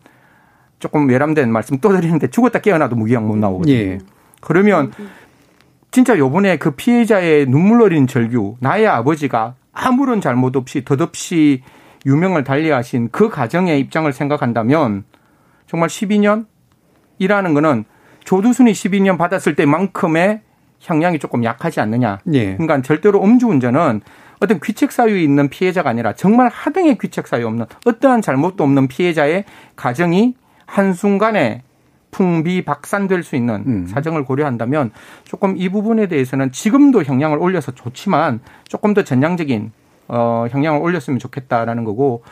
[0.84, 3.74] 조금 외람된 말씀 또 드리는데 죽었다 깨어나도 무기형 못 나오거든요.
[3.74, 4.00] 예.
[4.42, 4.92] 그러면
[5.92, 11.64] 진짜 요번에 그 피해자의 눈물 어린 절규, 나의 아버지가 아무런 잘못 없이 덧없이
[12.06, 15.06] 유명을 달리하신 그 가정의 입장을 생각한다면
[15.68, 16.48] 정말 12년
[17.18, 17.86] 이라는 거는
[18.26, 20.42] 조두순이 12년 받았을 때만큼의
[20.80, 22.20] 형량이 조금 약하지 않느냐.
[22.34, 22.56] 예.
[22.56, 24.02] 그러니까 절대로 음주운전은
[24.42, 29.46] 어떤 귀책 사유에 있는 피해자가 아니라 정말 하등의 귀책 사유 없는 어떠한 잘못도 없는 피해자의
[29.78, 30.36] 가정이
[30.74, 31.62] 한순간에
[32.10, 33.88] 풍비박산될 수 있는 음.
[33.88, 34.92] 사정을 고려한다면
[35.24, 39.72] 조금 이 부분에 대해서는 지금도 형량을 올려서 좋지만 조금 더 전향적인
[40.08, 42.24] 어 형량을 올렸으면 좋겠다라는 거고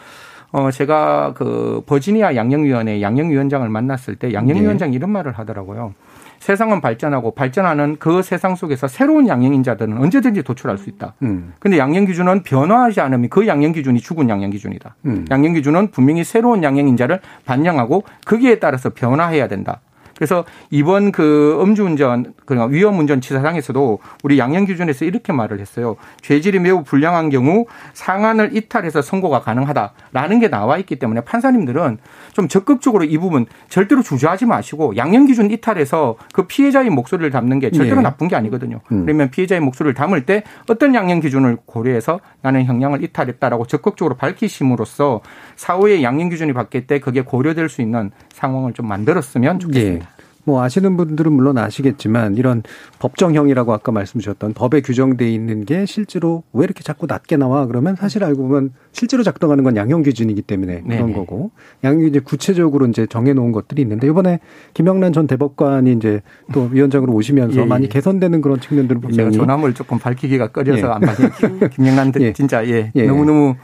[0.52, 4.96] 어 제가 그 버지니아 양형위원회 양형위원장을 만났을 때 양형위원장이 네.
[4.98, 5.94] 이런 말을 하더라고요.
[6.42, 11.14] 세상은 발전하고 발전하는 그 세상 속에서 새로운 양형인자들은 언제든지 도출할 수 있다.
[11.22, 11.54] 음.
[11.60, 14.96] 근데 양형 기준은 변화하지 않으면 그 양형 기준이 죽은 양형 기준이다.
[15.06, 15.26] 음.
[15.30, 19.82] 양형 기준은 분명히 새로운 양형인자를 반영하고 거기에 따라서 변화해야 된다.
[20.22, 25.96] 그래서 이번 그 음주운전, 그러니까 위험운전 치사상에서도 우리 양형 기준에서 이렇게 말을 했어요.
[26.22, 31.98] 죄질이 매우 불량한 경우 상한을 이탈해서 선고가 가능하다라는 게 나와 있기 때문에 판사님들은
[32.34, 37.72] 좀 적극적으로 이 부분 절대로 주저하지 마시고 양형 기준 이탈해서 그 피해자의 목소리를 담는 게
[37.72, 38.04] 절대로 네.
[38.04, 38.80] 나쁜 게 아니거든요.
[38.92, 39.06] 음.
[39.06, 45.22] 그러면 피해자의 목소리를 담을 때 어떤 양형 기준을 고려해서 나는 형량을 이탈했다라고 적극적으로 밝히심으로써
[45.56, 50.06] 사후에 양형 기준이 바뀔 때 그게 고려될 수 있는 상황을 좀 만들었으면 좋겠습니다.
[50.06, 50.11] 네.
[50.44, 52.64] 뭐 아시는 분들은 물론 아시겠지만 이런
[53.00, 57.96] 법정형이라고 아까 말씀 주셨던 법에 규정돼 있는 게 실제로 왜 이렇게 자꾸 낮게 나와 그러면
[57.96, 61.14] 사실 알고 보면 실제로 작동하는 건 양형 기준이기 때문에 그런 네네.
[61.14, 61.52] 거고
[61.84, 64.40] 양형 이제 구체적으로 이제 정해 놓은 것들이 있는데 이번에
[64.74, 66.22] 김영란 전 대법관이 이제
[66.54, 67.66] 또 위원장으로 오시면서 예, 예.
[67.66, 70.92] 많이 개선되는 그런 측면들을 분명히 제가 조남을 조금 밝히기가 꺼려서 예.
[70.92, 72.34] 안 밝히 김영란 예.
[72.34, 73.06] 진짜 예, 예.
[73.06, 73.56] 너무너무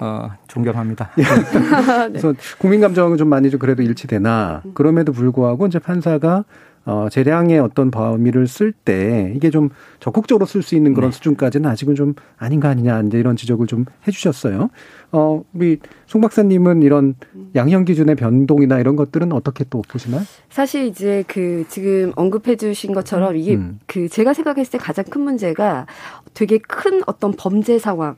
[0.00, 1.10] 어, 존경합니다.
[1.18, 1.22] 예.
[2.08, 6.44] 그래서 국민 감정은 좀 많이 좀 그래도 일치되나 그럼에도 불구하고 이제 판사가
[6.88, 9.68] 어, 재량의 어떤 범위를 쓸 때 이게 좀
[10.00, 11.14] 적극적으로 쓸 수 있는 그런 네.
[11.16, 14.70] 수준까지는 아직은 좀 아닌가 아니냐 이제 이런 지적을 좀 해주셨어요.
[15.12, 17.14] 어, 우리 송 박사님은 이런
[17.54, 20.22] 양형 기준의 변동이나 이런 것들은 어떻게 또 보시나요?
[20.48, 23.80] 사실 이제 그 지금 언급해 주신 것처럼 이게 음.
[23.86, 25.84] 그 제가 생각했을 때 가장 큰 문제가
[26.32, 28.16] 되게 큰 어떤 범죄 상황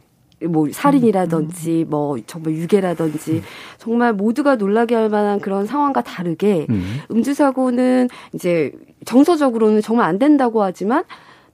[0.48, 1.90] 뭐 살인이라든지 음.
[1.90, 3.42] 뭐 정말 유괴라든지 음.
[3.78, 7.00] 정말 모두가 놀라게 할 만한 그런 상황과 다르게 음.
[7.10, 8.72] 음주 사고는 이제
[9.04, 11.04] 정서적으로는 정말 안 된다고 하지만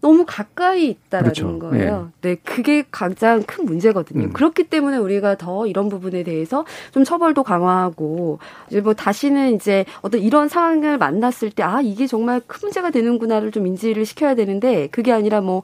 [0.02, 1.58] 너무 가까이 있다라는 그렇죠.
[1.58, 2.10] 거예요.
[2.20, 2.30] 네.
[2.30, 2.36] 네.
[2.44, 4.26] 그게 가장 큰 문제거든요.
[4.26, 4.32] 음.
[4.32, 10.20] 그렇기 때문에 우리가 더 이런 부분에 대해서 좀 처벌도 강화하고 이제 뭐 다시는 이제 어떤
[10.20, 15.12] 이런 상황을 만났을 때 아 이게 정말 큰 문제가 되는구나를 좀 인지를 시켜야 되는데 그게
[15.12, 15.62] 아니라 뭐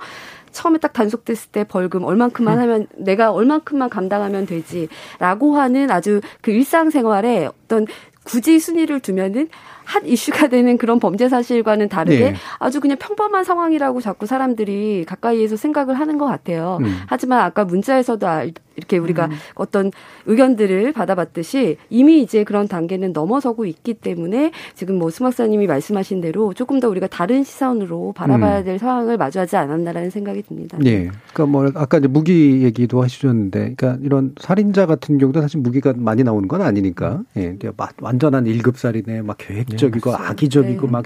[0.53, 2.63] 처음에 딱 단속됐을 때 벌금 얼만큼만 음.
[2.63, 7.87] 하면 내가 얼만큼만 감당하면 되지라고 하는 아주 그 일상생활에 어떤
[8.25, 9.49] 굳이 순위를 두면은
[9.85, 12.35] 핫 이슈가 되는 그런 범죄 사실과는 다르게 네.
[12.59, 16.79] 아주 그냥 평범한 상황이라고 자꾸 사람들이 가까이에서 생각을 하는 것 같아요.
[16.83, 17.01] 음.
[17.07, 18.27] 하지만 아까 문자에서도
[18.77, 19.31] 이렇게 우리가 음.
[19.55, 19.91] 어떤
[20.27, 26.81] 의견들을 받아봤듯이 이미 이제 그런 단계는 넘어서고 있기 때문에 지금 뭐 수막사님이 말씀하신 대로 조금
[26.81, 28.65] 더 우리가 다른 시선으로 바라봐야 음.
[28.65, 28.79] 될 음.
[28.79, 30.79] 상황을 마주하지 않았나라는 생각이 듭니다.
[30.81, 31.11] 네.
[31.33, 36.23] 그러니까 뭐 아까 이제 무기 얘기도 하셨는데 그러니까 이런 살인자 같은 경우도 사실 무기가 많이
[36.23, 37.57] 나오는 건 아니니까 예.
[38.01, 40.93] 완전한 일급 살인에 막 계획적이고 네, 악의적이고 네.
[40.93, 41.05] 막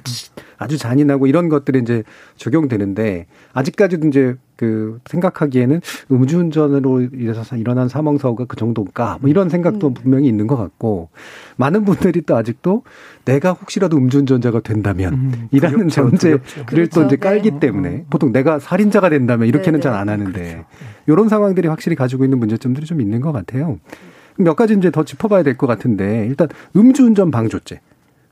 [0.59, 2.03] 아주 잔인하고 이런 것들이 이제
[2.37, 5.81] 적용되는데 아직까지도 이제 그 생각하기에는
[6.11, 9.95] 음주운전으로 인해서 일어난 사망 사고가 그 정도인가 뭐 이런 생각도 음.
[9.95, 11.11] 분명히 있는 것 같고
[11.57, 12.83] 많은 분들이 또 아직도
[13.25, 17.01] 내가 혹시라도 음주운전자가 된다면 음, 이라는 전제를 그렇죠.
[17.01, 17.61] 또 이제 깔기 네.
[17.61, 20.65] 때문에 보통 내가 살인자가 된다면 이렇게는 잘 안 하는데 그렇죠.
[21.07, 23.79] 이런 상황들이 확실히 가지고 있는 문제점들이 좀 있는 것 같아요.
[24.39, 27.81] 몇 가지 이제 더 짚어봐야 될 것 같은데 일단 음주운전 방조죄.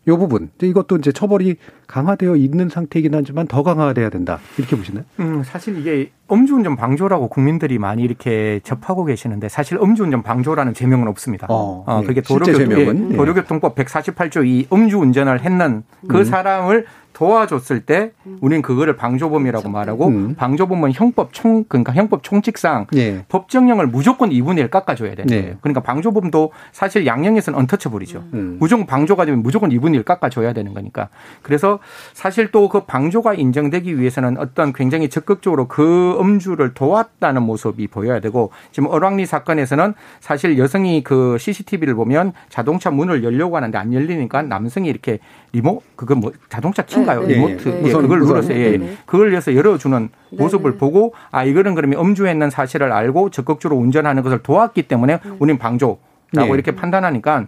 [0.06, 5.04] 요 부분 이것도 이제 처벌이 강화되어 있는 상태이긴 하지만 더 강화돼야 된다 이렇게 보시나요?
[5.20, 11.46] 음 사실 이게 음주운전 방조라고 국민들이 많이 이렇게 접하고 계시는데 사실 음주운전 방조라는 제명은 없습니다.
[11.50, 16.24] 어, 어 그게 도로교통, 예, 도로교통법 148조 이 음주운전을 했는 그 음.
[16.24, 18.38] 사람을 도와줬을 때 음.
[18.42, 19.70] 우리는 그거를 방조범이라고.
[19.70, 20.34] 말하고 음.
[20.34, 23.24] 방조범은 형법 총 그러니까 형법 총칙상 예.
[23.28, 25.36] 법정형을 무조건 2분의 1 깎아줘야 되는 네.
[25.36, 25.52] 거예요.
[25.52, 25.56] 예.
[25.62, 28.18] 그러니까 방조범도 사실 양형에서는 언터처블이죠.
[28.18, 28.30] 음.
[28.34, 28.56] 음.
[28.60, 31.08] 무조건 방조가 되면 무조건 2분의 1 깎아줘야 되는 거니까.
[31.42, 31.78] 그래서
[32.12, 38.50] 사실 또 그 방조가 인정되기 위해서는 어떤 굉장히 적극적으로 그 음주를 도왔다는 모습이 보여야 되고
[38.72, 44.88] 지금 어랑리 사건에서는 사실 여성이 그 CCTV를 보면 자동차 문을 열려고 하는데 안 열리니까 남성이
[44.88, 45.20] 이렇게
[45.54, 47.20] 리모 그거 뭐 자동차 키인가요?
[47.20, 47.88] 네, 네, 리모트 네, 네.
[47.88, 48.76] 예, 그걸 눌러서 예.
[48.76, 54.38] 네, 그걸 위해서 열어주는 모습을 보고 아 이거는 그러면 음주했는 사실을 알고 적극적으로 운전하는 것을
[54.42, 57.46] 도왔기 때문에 우리는 방조라고 이렇게 판단하니까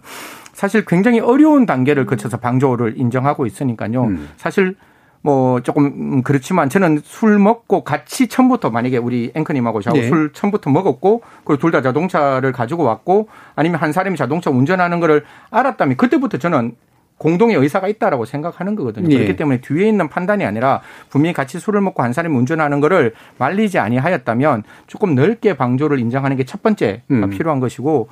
[0.53, 4.03] 사실 굉장히 어려운 단계를 거쳐서 방조를 인정하고 있으니까요.
[4.05, 4.29] 음.
[4.37, 4.75] 사실
[5.21, 10.07] 뭐 조금 그렇지만 저는 술 먹고 같이 처음부터 만약에 우리 앵커님하고 저하고 네.
[10.07, 15.25] 술 처음부터 먹었고 그리고 둘 다 자동차를 가지고 왔고 아니면 한 사람이 자동차 운전하는 거를
[15.51, 16.75] 알았다면 그때부터 저는
[17.17, 19.09] 공동의 의사가 있다라고 생각하는 거거든요.
[19.11, 19.15] 예.
[19.15, 23.79] 그렇기 때문에 뒤에 있는 판단이 아니라 분명히 같이 술을 먹고 한 사람이 운전하는 거를 말리지
[23.79, 27.29] 아니하였다면 조금 넓게 방조를 인정하는 게 첫 번째가 음.
[27.29, 28.07] 필요한 것이고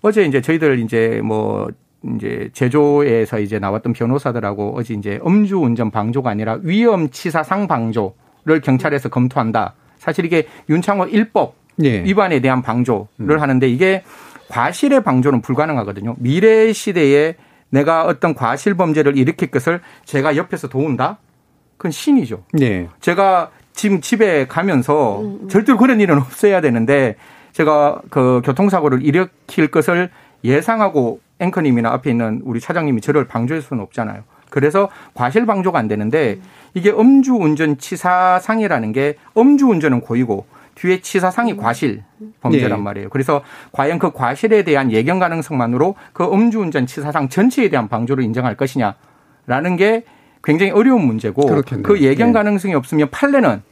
[0.00, 1.68] 어제 이제 저희들 이제 뭐
[2.16, 9.74] 이제 제조에서 이제 나왔던 변호사들하고 어제 이제 음주운전 방조가 아니라 위험치사상 방조를 경찰에서 검토한다.
[9.98, 12.02] 사실 이게 윤창호 일법 예.
[12.02, 13.40] 위반에 대한 방조를 음.
[13.40, 14.02] 하는데 이게
[14.48, 16.14] 과실의 방조는 불가능하거든요.
[16.18, 17.34] 미래 시대에
[17.70, 21.18] 내가 어떤 과실 범죄를 일으킬 것을 제가 옆에서 도운다?
[21.76, 22.44] 그건 신이죠.
[22.52, 22.88] 네.
[23.00, 25.48] 제가 지금 집에 가면서 음, 음.
[25.48, 27.16] 절대로 그런 일은 없어야 되는데
[27.52, 30.10] 제가 그 교통사고를 일으킬 것을
[30.44, 34.22] 예상하고 앵커님이나 앞에 있는 우리 차장님이 저를 방조할 수는 없잖아요.
[34.50, 36.38] 그래서 과실 방조가 안 되는데
[36.74, 40.46] 이게 음주운전 치사상이라는 게 음주운전은 고의고
[40.76, 41.56] 뒤에 치사상이 음.
[41.56, 42.04] 과실
[42.40, 42.82] 범죄란 네.
[42.82, 43.08] 말이에요.
[43.08, 49.76] 그래서 과연 그 과실에 대한 예견 가능성만으로 그 음주운전 치사상 전체에 대한 방조를 인정할 것이냐라는
[49.76, 50.04] 게
[50.44, 51.82] 굉장히 어려운 문제고 그렇겠네요.
[51.82, 52.32] 그 예견 네.
[52.34, 53.62] 가능성이 없으면 판례는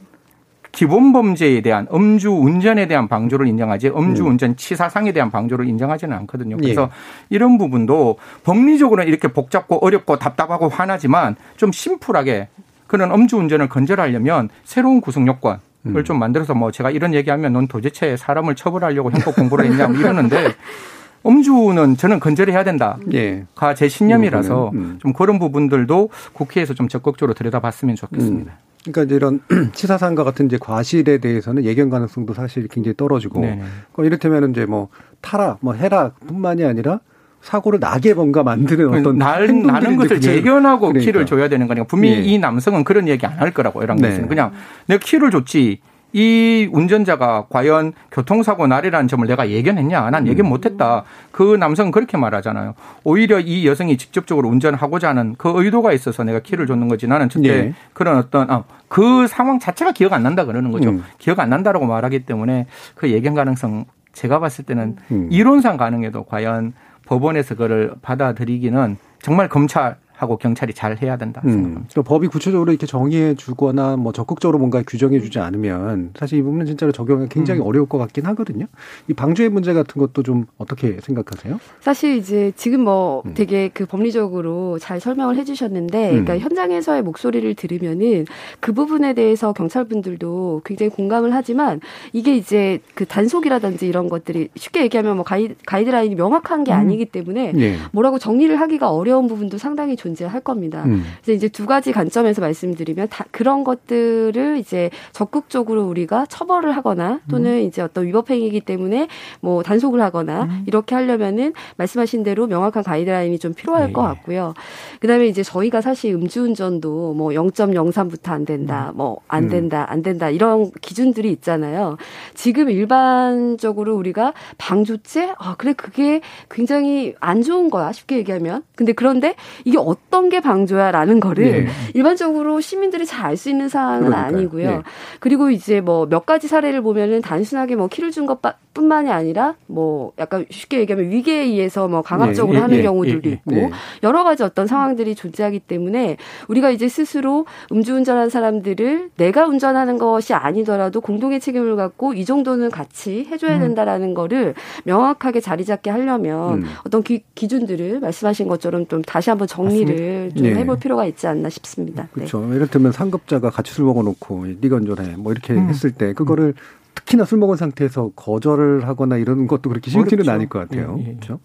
[0.71, 4.31] 기본 범죄에 대한 음주 운전에 대한 방조를 인정하지 음주 음.
[4.31, 6.57] 운전 치사상에 대한 방조를 인정하지는 않거든요.
[6.57, 6.87] 그래서 예.
[7.29, 12.49] 이런 부분도 법리적으로는 이렇게 복잡고 어렵고 답답하고 화나지만 좀 심플하게
[12.87, 16.03] 그런 음주 운전을 건절하려면 새로운 구성 요건 음.
[16.03, 20.53] 좀 만들어서 뭐 제가 이런 얘기하면 넌 도대체 사람을 처벌하려고 형법 공부를 했냐 뭐 이러는데
[21.25, 23.45] 음주는 저는 건절해야 된다가 예.
[23.75, 24.99] 제 신념이라서 음.
[24.99, 28.51] 좀 그런 부분들도 국회에서 좀 적극적으로 들여다봤으면 좋겠습니다.
[28.51, 28.75] 음.
[28.83, 29.41] 그러니까 이제 이런
[29.73, 33.61] 치사상과 같은 이제 과실에 대해서는 예견 가능성도 사실 굉장히 떨어지고 네
[33.97, 34.89] 이를테면 이제 뭐
[35.21, 36.99] 타락, 뭐 해락뿐만이 아니라
[37.45, 41.05] 사고를 나게 뭔가 만드는 어떤 날, 나는 것을 예견하고 그러니까.
[41.05, 42.21] 키를 줘야 되는 거니까 분명히 예.
[42.21, 44.09] 이 남성은 그런 얘기 안 할 거라고 이런 네.
[44.09, 44.51] 것은 그냥
[44.87, 45.79] 내가 키를 줬지
[46.13, 50.09] 이 운전자가 과연 교통사고 날이라는 점을 내가 예견했냐?
[50.09, 51.03] 난 예견 못했다.
[51.31, 52.73] 그 남성은 그렇게 말하잖아요.
[53.03, 57.05] 오히려 이 여성이 직접적으로 운전하고자 하는 그 의도가 있어서 내가 키를 줬는 거지.
[57.05, 57.73] 나는 절대 네.
[57.93, 60.89] 그런 어떤 아, 그 상황 자체가 기억 안 난다 그러는 거죠.
[60.89, 61.03] 음.
[61.19, 62.65] 기억 안 난다라고 말하기 때문에
[62.95, 63.83] 그 예견 가능성
[64.15, 65.27] 제가 봤을 때는 음.
[65.31, 66.73] 이론상 가능해도 과연
[67.05, 71.51] 법원에서 그걸 받아들이기는 정말 검찰 하고 경찰이 잘 해야 된다 음.
[71.51, 72.01] 생각합니다.
[72.01, 76.65] 음, 법이 구체적으로 이렇게 정의해 주거나 뭐 적극적으로 뭔가 규정해 주지 않으면 사실 이 부분은
[76.65, 77.65] 진짜로 적용이 굉장히 음.
[77.65, 78.65] 어려울 것 같긴 하거든요.
[79.07, 81.59] 이 방조의 문제 같은 것도 좀 어떻게 생각하세요?
[81.81, 83.33] 사실 이제 지금 뭐 음.
[83.33, 86.25] 되게 그 법리적으로 잘 설명을 해 주셨는데 음.
[86.25, 88.25] 그러니까 현장에서의 목소리를 들으면은
[88.59, 91.81] 그 부분에 대해서 경찰분들도 굉장히 공감을 하지만
[92.13, 96.77] 이게 이제 그 단속이라든지 이런 것들이 쉽게 얘기하면 뭐 가이드, 가이드라인이 명확한 게 음.
[96.77, 97.77] 아니기 때문에 네.
[97.91, 100.83] 뭐라고 정리를 하기가 어려운 부분도 상당히 존재할 겁니다.
[100.85, 101.03] 음.
[101.23, 107.53] 그래서 이제 두 가지 관점에서 말씀드리면 다 그런 것들을 이제 적극적으로 우리가 처벌을 하거나 또는
[107.53, 107.59] 음.
[107.61, 109.07] 이제 어떤 위법 행위이기 때문에
[109.41, 110.63] 뭐 단속을 하거나 음.
[110.67, 113.93] 이렇게 하려면은 말씀하신 대로 명확한 가이드라인이 좀 필요할 네.
[113.93, 114.53] 것 같고요.
[114.99, 118.97] 그다음에 이제 저희가 사실 음주운전도 뭐 0.03부터 안 된다, 음.
[118.97, 119.49] 뭐안 음.
[119.49, 121.97] 된다, 안 된다 이런 기준들이 있잖아요.
[122.35, 128.63] 지금 일반적으로 우리가 방조죄, 아 그래 그게 굉장히 안 좋은 거야 쉽게 얘기하면.
[128.75, 131.67] 근데 그런데 이게 어떤 게 방조야라는 거를 네.
[131.93, 134.37] 일반적으로 시민들이 잘 알 수 있는 사항은 그러니까요.
[134.37, 134.69] 아니고요.
[134.69, 134.81] 네.
[135.19, 140.45] 그리고 이제 뭐 몇 가지 사례를 보면은 단순하게 뭐 키를 준 것뿐만이 아니라 뭐 약간
[140.49, 142.61] 쉽게 얘기하면 위계에 의해서 뭐 강압적으로 네.
[142.61, 143.71] 하는 예, 경우들도 예, 있고 네.
[144.03, 146.17] 여러 가지 어떤 상황들이 존재하기 때문에
[146.47, 153.27] 우리가 이제 스스로 음주운전한 사람들을 내가 운전하는 것이 아니더라도 공동의 책임을 갖고 이 정도는 같이
[153.29, 153.61] 해줘야 음.
[153.61, 154.13] 된다라는 음.
[154.13, 154.53] 거를
[154.85, 156.65] 명확하게 자리 잡게 하려면 음.
[156.85, 160.35] 어떤 기, 기준들을 말씀하신 것처럼 좀 다시 한번 정리를 맞습니다.
[160.35, 160.55] 좀 네.
[160.55, 162.07] 해볼 필요가 있지 않나 싶습니다.
[162.13, 162.45] 그렇죠.
[162.47, 162.55] 네.
[162.55, 165.67] 예를 들면 상급자가 같이 술 먹어놓고 네가 운전해 뭐 이렇게 음.
[165.69, 166.53] 했을 때 그거를
[166.95, 170.31] 특히나 술 먹은 상태에서 거절을 하거나 이런 것도 그렇게 쉽지는 어렵죠.
[170.31, 170.95] 않을 것 같아요.
[170.99, 171.05] 예, 예.
[171.15, 171.39] 그렇죠.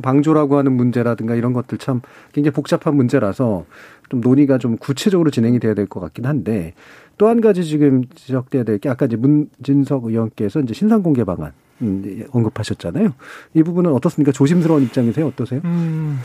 [0.00, 2.00] 방조라고 하는 문제라든가 이런 것들 참
[2.32, 3.66] 굉장히 복잡한 문제라서
[4.08, 6.72] 좀 논의가 좀 구체적으로 진행이 돼야 될 것 같긴 한데
[7.18, 11.52] 또 한 가지 지금 지적돼야 될 게 아까 이제 문진석 의원께서 이제 신상 공개 방안
[11.82, 13.12] 음, 언급하셨잖아요.
[13.54, 14.32] 이 부분은 어떻습니까?
[14.32, 15.26] 조심스러운 입장이세요?
[15.26, 15.60] 어떠세요?
[15.64, 16.18] 음,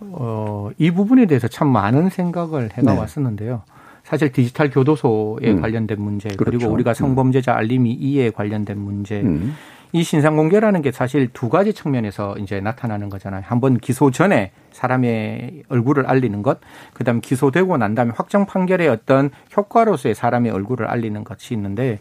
[0.00, 2.98] 어, 이 부분에 대해서 참 많은 생각을 해가 네.
[2.98, 3.62] 왔었는데요.
[4.02, 5.60] 사실 디지털 교도소에 음.
[5.62, 6.44] 관련된 문제 그렇죠.
[6.58, 6.94] 그리고 우리가 음.
[6.94, 9.54] 성범죄자 알림이 이에 관련된 문제 음.
[9.92, 13.42] 이 신상 공개라는 게 사실 두 가지 측면에서 이제 나타나는 거잖아요.
[13.46, 16.58] 한번 기소 전에 사람의 얼굴을 알리는 것,
[16.94, 22.00] 그다음 기소되고 난 다음에 확정 판결의 어떤 효과로서의 사람의 얼굴을 알리는 것이 있는데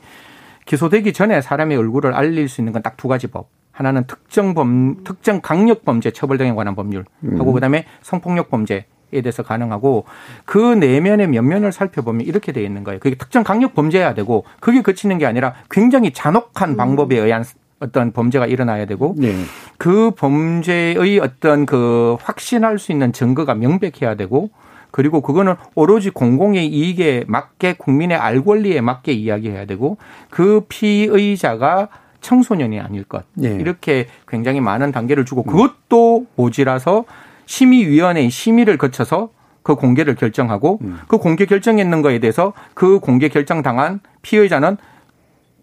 [0.65, 3.49] 기소되기 전에 사람의 얼굴을 알릴 수 있는 건 딱 두 가지 법.
[3.73, 7.03] 하나는 특정 범 특정 강력 범죄 처벌 등에 관한 법률
[7.37, 7.53] 하고 음.
[7.53, 10.05] 그다음에 성폭력 범죄 에 대해서 가능하고
[10.43, 12.99] 그 내면의 면면을 살펴보면 이렇게 되어 있는 거예요.
[12.99, 16.77] 그게 특정 강력 범죄여야 되고 그게 그치는 게 아니라 굉장히 잔혹한 음.
[16.77, 17.43] 방법에 의한
[17.79, 19.35] 어떤 범죄가 일어나야 되고 네.
[19.77, 24.49] 그 범죄의 어떤 그 확신할 수 있는 증거가 명백해야 되고
[24.89, 29.97] 그리고 그거는 오로지 공공의 이익에 맞게 국민의 알 권리에 맞게 이야기해야 되고
[30.29, 31.89] 그 피의자가
[32.23, 33.25] 청소년이 아닐 것.
[33.35, 33.49] 네.
[33.49, 37.05] 이렇게 굉장히 많은 단계를 주고 그것도 모지라서
[37.45, 39.29] 심의위원회의 심의를 거쳐서
[39.61, 40.99] 그 공개를 결정하고 음.
[41.07, 44.77] 그 공개 결정했는 거에 대해서 그 공개 결정 당한 피의자는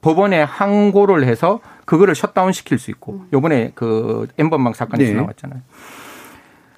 [0.00, 3.28] 법원에 항고를 해서 그거를 셧다운 시킬 수 있고 음.
[3.32, 5.18] 요번에 그 엠번방 사건에서 네.
[5.18, 5.61] 나왔잖아요.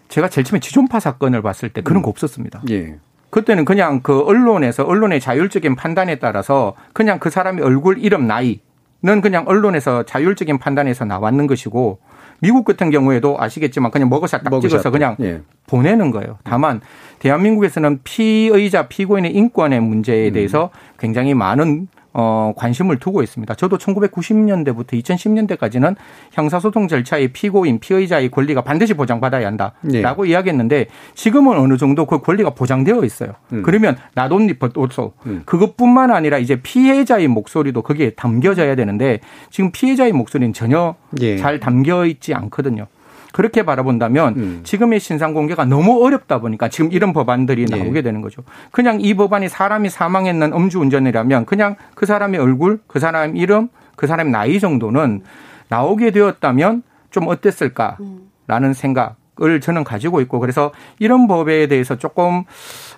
[0.09, 2.03] 제가 제일 처음에 지존파 사건을 봤을 때 그런 음.
[2.03, 2.62] 거 없었습니다.
[2.70, 2.99] 예.
[3.30, 8.61] 그때는 그냥 그 언론에서 언론의 자율적인 판단에 따라서 그냥 그 사람의 얼굴, 이름, 나이
[9.05, 11.98] 는 그냥 언론에서 자율적인 판단에서 나왔는 것이고
[12.40, 14.70] 미국 같은 경우에도 아시겠지만 그냥 먹어샷 딱 먹어샷.
[14.70, 15.42] 찍어서 그냥 예.
[15.66, 16.38] 보내는 거예요.
[16.44, 16.80] 다만
[17.18, 20.32] 대한민국에서는 피의자 피고인의 인권의 문제에 음.
[20.32, 23.55] 대해서 굉장히 많은 어, 관심을 두고 있습니다.
[23.55, 25.97] 저도 1990년대부터 2010년대까지는
[26.33, 30.31] 형사소송 절차의 피고인, 피의자의 권리가 반드시 보장받아야 한다라고 네.
[30.31, 33.33] 이야기했는데 지금은 어느 정도 그 권리가 보장되어 있어요.
[33.53, 33.63] 음.
[33.63, 35.43] 그러면 나돈니버도소 음.
[35.47, 41.37] 그것뿐만 아니라 이제 피해자의 목소리도 거기에 담겨져야 되는데 지금 피해자의 목소리는 전혀 예.
[41.37, 42.87] 잘 담겨 있지 않거든요.
[43.33, 44.61] 그렇게 바라본다면 음.
[44.62, 47.76] 지금의 신상 공개가 너무 어렵다 보니까 지금 이런 법안들이 네.
[47.78, 48.43] 나오게 되는 거죠.
[48.70, 54.33] 그냥 이 법안이 사람이 사망했는 음주운전이라면 그냥 그 사람의 얼굴, 그 사람 이름, 그 사람의
[54.33, 55.22] 나이 정도는
[55.68, 62.45] 나오게 되었다면 좀 어땠을까라는 생각을 저는 가지고 있고 그래서 이런 법에 대해서 조금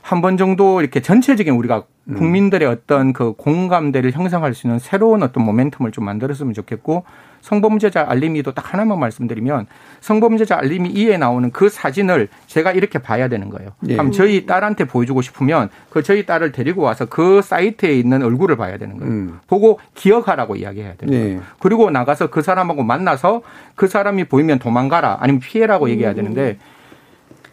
[0.02, 2.14] 한 번 정도 이렇게 전체적인 우리가 음.
[2.16, 7.04] 국민들의 어떤 그 공감대를 형성할 수 있는 새로운 어떤 모멘텀을 좀 만들었으면 좋겠고
[7.44, 9.66] 성범죄자 알림이도 딱 하나만 말씀드리면
[10.00, 13.72] 성범죄자 알림이 이에 나오는 그 사진을 제가 이렇게 봐야 되는 거예요.
[13.88, 13.96] 예.
[13.96, 18.78] 그럼 저희 딸한테 보여주고 싶으면 그 저희 딸을 데리고 와서 그 사이트에 있는 얼굴을 봐야
[18.78, 19.12] 되는 거예요.
[19.12, 19.40] 음.
[19.46, 21.36] 보고 기억하라고 이야기해야 되는 거예요.
[21.36, 21.40] 예.
[21.58, 23.42] 그리고 나가서 그 사람하고 만나서
[23.74, 26.16] 그 사람이 보이면 도망가라 아니면 피해라고 얘기해야 음.
[26.16, 26.56] 되는데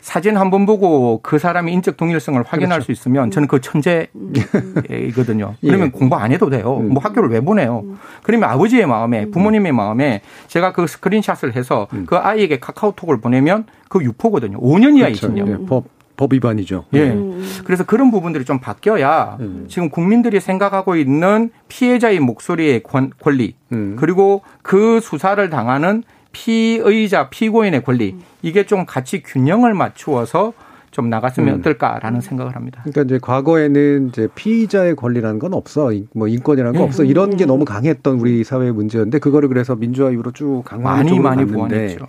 [0.02, 2.86] 사진 한 번 보고 그 사람의 인적 동일성을 확인할 그렇죠.
[2.88, 5.56] 수 있으면 저는 그 천재이거든요.
[5.64, 5.68] 예.
[5.68, 5.92] 그러면 예.
[5.92, 6.78] 공부 안 해도 돼요.
[6.82, 6.90] 음.
[6.90, 7.86] 뭐 학교를 왜 보내요?
[8.24, 9.32] 그러면 아버지의 마음에 음.
[9.32, 12.06] 부모님의 마음에 제가 그 스크린샷을 해서 음.
[12.06, 14.60] 그 아이에게 카카오톡을 보내면 그 유포거든요.
[14.60, 15.30] 5년 이하 그렇죠.
[15.30, 15.48] 20년.
[15.62, 15.66] 예.
[15.66, 15.86] 법.
[16.18, 16.86] 법 위반이죠.
[16.94, 17.10] 예.
[17.10, 17.44] 음.
[17.66, 19.66] 그래서 그런 부분들이 좀 바뀌어야 음.
[19.68, 23.96] 지금 국민들이 생각하고 있는 피해자의 목소리의 권리 음.
[23.98, 30.54] 그리고 그 수사를 당하는 피의자 피고인의 권리 이게 좀 같이 균형을 맞추어서
[30.92, 31.60] 좀 나갔으면 음.
[31.60, 32.82] 어떨까라는 생각을 합니다.
[32.84, 36.86] 그러니까 이제 과거에는 이제 피의자의 권리라는 건 없어, 뭐 인권이라는 건 네.
[36.86, 41.20] 없어 이런 게 너무 강했던 우리 사회의 문제였는데 그거를 그래서 민주화 이후로 쭉 강화하는 많이
[41.20, 42.08] 많이 보완했죠.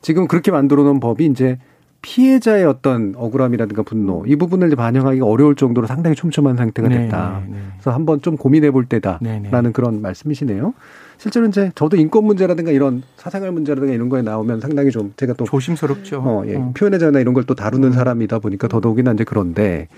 [0.00, 1.58] 지금 그렇게 만들어 놓은 법이 이제
[2.02, 7.42] 피해자의 어떤 억울함이라든가 분노 이 부분을 이제 반영하기가 어려울 정도로 상당히 촘촘한 상태가 네, 됐다.
[7.46, 9.72] 네, 네, 그래서 한번 좀 고민해 볼 때다라는 네, 네.
[9.72, 10.72] 그런 말씀이시네요.
[11.20, 15.44] 실제로 이제 저도 인권 문제라든가 이런 사생활 문제라든가 이런 거에 나오면 상당히 좀 제가 또
[15.44, 16.22] 조심스럽죠.
[16.24, 16.56] 어, 예.
[16.56, 16.72] 어.
[16.74, 17.92] 표현의 자유나 이런 걸 또 다루는 음.
[17.92, 19.88] 사람이다 보니까 더더욱이나 이제 그런데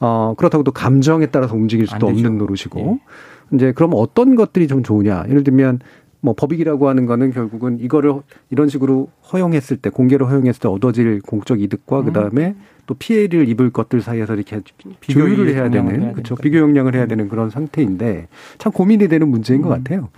[0.00, 3.56] 어, 그렇다고 또 감정에 따라서 움직일 수도 없는 노릇이고 예.
[3.56, 5.24] 이제 그럼 어떤 것들이 좀 좋으냐?
[5.28, 5.80] 예를 들면
[6.20, 8.14] 뭐 법익이라고 하는 거는 결국은 이거를
[8.48, 12.04] 이런 식으로 허용했을 때 공개로 허용했을 때 얻어질 공적 이득과 음.
[12.06, 12.54] 그다음에
[12.86, 14.60] 또 피해를 입을 것들 사이에서 이렇게
[15.02, 19.64] 조율을 해야 되는 그렇죠 비교 역량을 해야 되는 그런 상태인데 참 고민이 되는 문제인 음.
[19.64, 20.08] 것 같아요.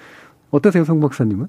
[0.50, 1.48] 어떠세요, 성 박사님은?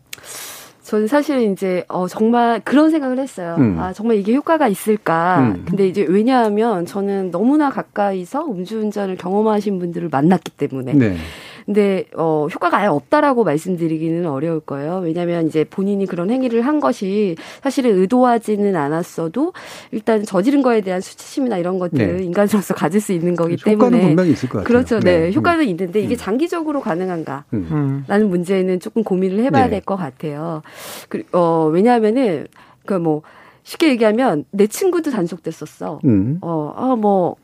[0.86, 3.56] 저는 사실은 이제 어 정말 그런 생각을 했어요.
[3.58, 3.80] 음.
[3.80, 5.40] 아 정말 이게 효과가 있을까?
[5.40, 5.66] 음.
[5.68, 11.18] 근데 이제 왜냐하면 저는 너무나 가까이서 음주운전을 경험하신 분들을 만났기 때문에 네.
[11.66, 14.98] 근데 어 효과가 아예 없다라고 말씀드리기는 어려울 거예요.
[14.98, 19.54] 왜냐하면 이제 본인이 그런 행위를 한 것이 사실은 의도하지는 않았어도
[19.92, 22.24] 일단 저지른 거에 대한 수치심이나 이런 것들을 네.
[22.24, 23.66] 인간으로서 가질 수 있는 거기 그렇죠.
[23.66, 24.68] 때문에 효과는 분명히 있을 것 같아요.
[24.68, 25.00] 그렇죠.
[25.00, 25.34] 네, 네.
[25.34, 25.70] 효과는 음.
[25.70, 26.18] 있는데 이게 음.
[26.18, 28.30] 장기적으로 가능한가라는 음.
[28.30, 29.72] 문제는 조금 고민을 해봐야 네.
[29.72, 30.62] 될것 같아요.
[31.10, 32.46] 그, 어 왜냐하면은
[32.86, 33.24] 그뭐
[33.66, 36.00] 쉽게 얘기하면 내 친구도 단속됐었어.
[36.06, 36.38] 음.
[36.42, 37.36] 어, 아, 뭐,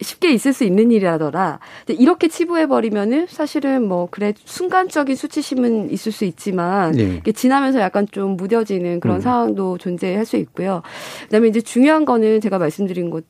[0.00, 1.60] 쉽게 있을 수 있는 일이라더라.
[1.88, 7.22] 이렇게 치부해 버리면은 사실은 뭐 그래 순간적인 수치심은 있을 수 있지만 네.
[7.32, 9.20] 지나면서 약간 좀 무뎌지는 그런 음.
[9.20, 10.82] 상황도 존재할 수 있고요.
[11.24, 13.24] 그 다음에 이제 중요한 거는 제가 말씀드린 것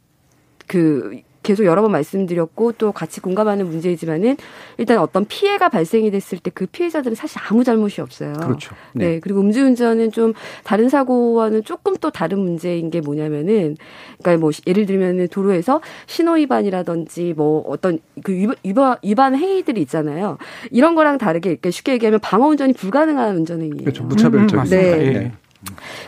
[0.67, 4.37] 그 계속 여러 번 말씀드렸고 또 같이 공감하는 문제이지만은
[4.79, 8.33] 일단 어떤 피해가 발생이 됐을 때 그 피해자들은 사실 아무 잘못이 없어요.
[8.33, 8.75] 그렇죠.
[8.95, 9.07] 네.
[9.07, 9.21] 네.
[9.21, 10.33] 그리고 음주운전은 좀
[10.65, 13.77] 다른 사고와는 조금 또 다른 문제인 게 뭐냐면은
[14.23, 18.33] 그러니까 뭐 예를 들면은 도로에서 신호 위반이라든지 뭐 어떤 그
[18.65, 20.39] 위반 위반 행위들이 있잖아요.
[20.71, 23.83] 이런 거랑 다르게 이렇게 쉽게 얘기하면 방어 운전이 불가능한 운전 행위예요.
[23.83, 24.05] 그렇죠.
[24.05, 24.65] 무차별적인.
[24.65, 24.97] 음, 네.
[25.13, 25.33] 네.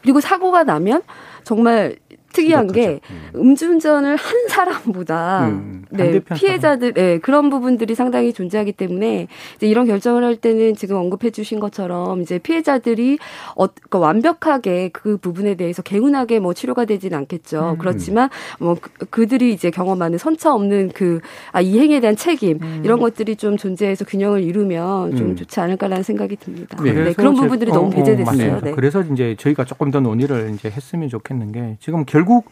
[0.03, 1.03] 그리고 사고가 나면
[1.45, 1.97] 정말
[2.33, 3.01] 특이한 게
[3.35, 3.55] 음.
[3.55, 10.25] 주운전을 한 사람보다 음, 네, 피해자들 네, 그런 부분들이 상당히 존재하기 때문에 이제 이런 결정을
[10.25, 13.19] 할 때는 지금 언급해 주신 것처럼 이제 피해자들이
[13.57, 17.73] 어, 그러니까 완벽하게 그 부분에 대해서 개운하게 뭐 치료가 되지는 않겠죠.
[17.73, 17.79] 음.
[17.79, 18.29] 그렇지만
[18.61, 18.77] 뭐
[19.11, 21.21] 그, 들이 이제 경험하는 선처 없는 그
[21.53, 22.81] 아, 이 행위에 대한 책임 음.
[22.83, 25.37] 이런 것들이 좀 존재해서 균형을 이루면 좀 음.
[25.37, 26.83] 좋지 않을까라는 생각이 듭니다.
[26.83, 28.53] 네, 그런 부분들이 제, 너무 어, 어, 배제됐어요.
[28.55, 28.73] 어, 네.
[28.73, 32.51] 그래서 이제 저희가 조금 더 논의를 이제 했으면 좋겠는 게 지금 결국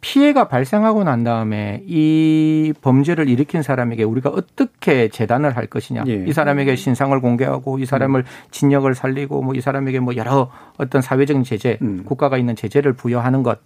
[0.00, 6.04] 피해가 발생하고 난 다음에 이 범죄를 일으킨 사람에게 우리가 어떻게 재단을 할 것이냐.
[6.06, 6.24] 예.
[6.26, 11.42] 이 사람에게 신상을 공개하고 이 사람을 진역을 살리고 뭐 이 사람에게 뭐 여러 어떤 사회적인
[11.42, 12.04] 제재, 음.
[12.04, 13.58] 국가가 있는 제재를 부여하는 것.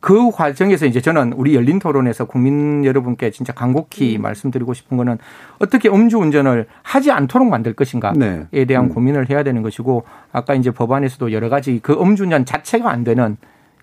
[0.00, 4.22] 그 과정에서 이제 저는 우리 열린 토론에서 국민 여러분께 진짜 간곡히 음.
[4.22, 5.18] 말씀드리고 싶은 거는
[5.60, 8.12] 어떻게 음주운전을 하지 않도록 만들 것인가에
[8.50, 8.64] 네.
[8.66, 8.88] 대한 음.
[8.90, 13.36] 고민을 해야 되는 것이고 아까 이제 법안에서도 여러 가지 그 음주운전 자체가 안 되는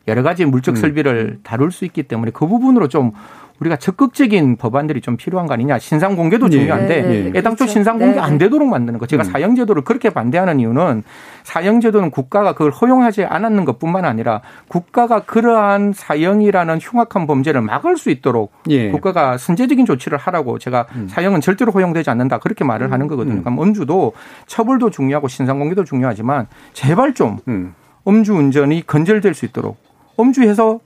[0.08, 0.76] 여러 가지 물적 음.
[0.76, 3.12] 설비를 다룰 수 있기 때문에 그 부분으로 좀
[3.60, 5.80] 우리가 적극적인 법안들이 좀 필요한 거 아니냐.
[5.80, 6.58] 신상 공개도 네.
[6.58, 7.68] 중요한데 네, 네, 애당초 그렇죠.
[7.68, 8.20] 신상 공개 네.
[8.20, 9.06] 안 되도록 만드는 거.
[9.06, 9.26] 제가 음.
[9.26, 11.04] 사형 제도를 그렇게 반대하는 이유는
[11.44, 18.10] 사형 제도는 국가가 그걸 허용하지 않았는 것뿐만 아니라 국가가 그러한 사형이라는 흉악한 범죄를 막을 수
[18.10, 18.90] 있도록 예.
[18.90, 21.08] 국가가 선제적인 조치를 하라고 제가 음.
[21.08, 23.36] 사형은 절대로 허용되지 않는다 그렇게 말을 하는 거거든요.
[23.36, 23.44] 음.
[23.44, 24.14] 그럼 음주도
[24.48, 27.76] 처벌도 중요하고 신상 공개도 중요하지만 제발 좀 음.
[28.08, 29.78] 음주 운전이 건절될 수 있도록
[30.20, 30.80] 음주해서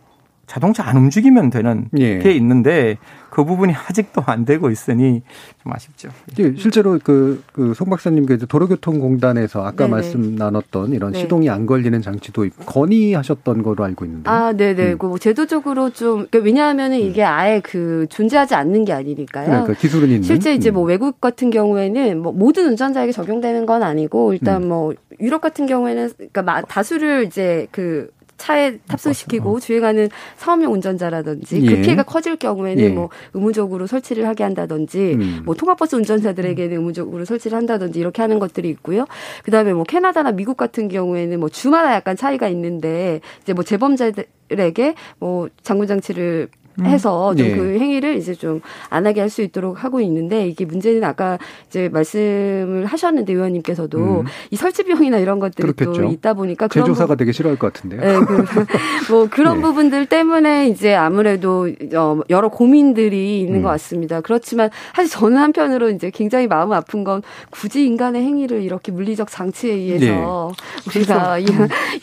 [0.47, 2.19] 자동차 안 움직이면 되는 예.
[2.19, 2.97] 게 있는데
[3.29, 5.21] 그 부분이 아직도 안 되고 있으니
[5.61, 6.09] 좀 아쉽죠.
[6.39, 9.89] 예, 실제로 그, 그 송 박사님께서 도로교통공단에서 아까 네네.
[9.89, 11.19] 말씀 나눴던 이런 네.
[11.19, 14.29] 시동이 안 걸리는 장치도 건의하셨던 거로 알고 있는데.
[14.29, 14.93] 아, 네네.
[14.93, 14.97] 음.
[14.97, 17.27] 그 제도적으로 좀 그러니까 왜냐하면 은 이게 음.
[17.27, 19.47] 아예 그 존재하지 않는 게 아니니까요.
[19.47, 20.23] 그러니까 기술은 있는.
[20.23, 20.87] 실제 이제 뭐 음.
[20.87, 24.69] 외국 같은 경우에는 뭐 모든 운전자에게 적용되는 건 아니고 일단 음.
[24.69, 29.59] 뭐 유럽 같은 경우에는 그러니까 다수를 이제 그 차에 탑승시키고 어.
[29.59, 31.75] 주행하는 사업용 운전자라든지 그 예.
[31.75, 32.89] 그 피해가 커질 경우에는 예.
[32.89, 35.41] 뭐 의무적으로 설치를 하게 한다든지 음.
[35.45, 39.05] 뭐 통합버스 운전자들에게는 의무적으로 설치를 한다든지 이렇게 하는 것들이 있고요.
[39.43, 44.95] 그다음에 뭐 캐나다나 미국 같은 경우에는 뭐 주마다 약간 차이가 있는데 이제 뭐 재범자들 에게
[45.19, 46.56] 뭐 장군 장치를 음.
[46.83, 47.79] 해서 좀그 네.
[47.79, 52.85] 행위를 이제 좀 안 하게 할 수 있도록 하고 있는데 이게 문제는 아까 이제 말씀을
[52.85, 54.25] 하셨는데 의원님께서도 음.
[54.51, 56.01] 이 설치 비용이나 이런 것들이 그렇겠죠.
[56.01, 58.01] 또 있다 보니까 제조사가 되게 싫어할 것 같은데요.
[58.01, 58.45] 네, 그,
[59.11, 59.61] 뭐 그런 네.
[59.63, 63.63] 부분들 때문에 이제 아무래도 어, 여러 고민들이 있는 음.
[63.63, 64.21] 것 같습니다.
[64.21, 69.73] 그렇지만 사실 저는 한편으로 이제 굉장히 마음 아픈 건 굳이 인간의 행위를 이렇게 물리적 장치에
[69.73, 70.53] 의해서
[70.93, 70.99] 네.
[70.99, 71.37] 우리가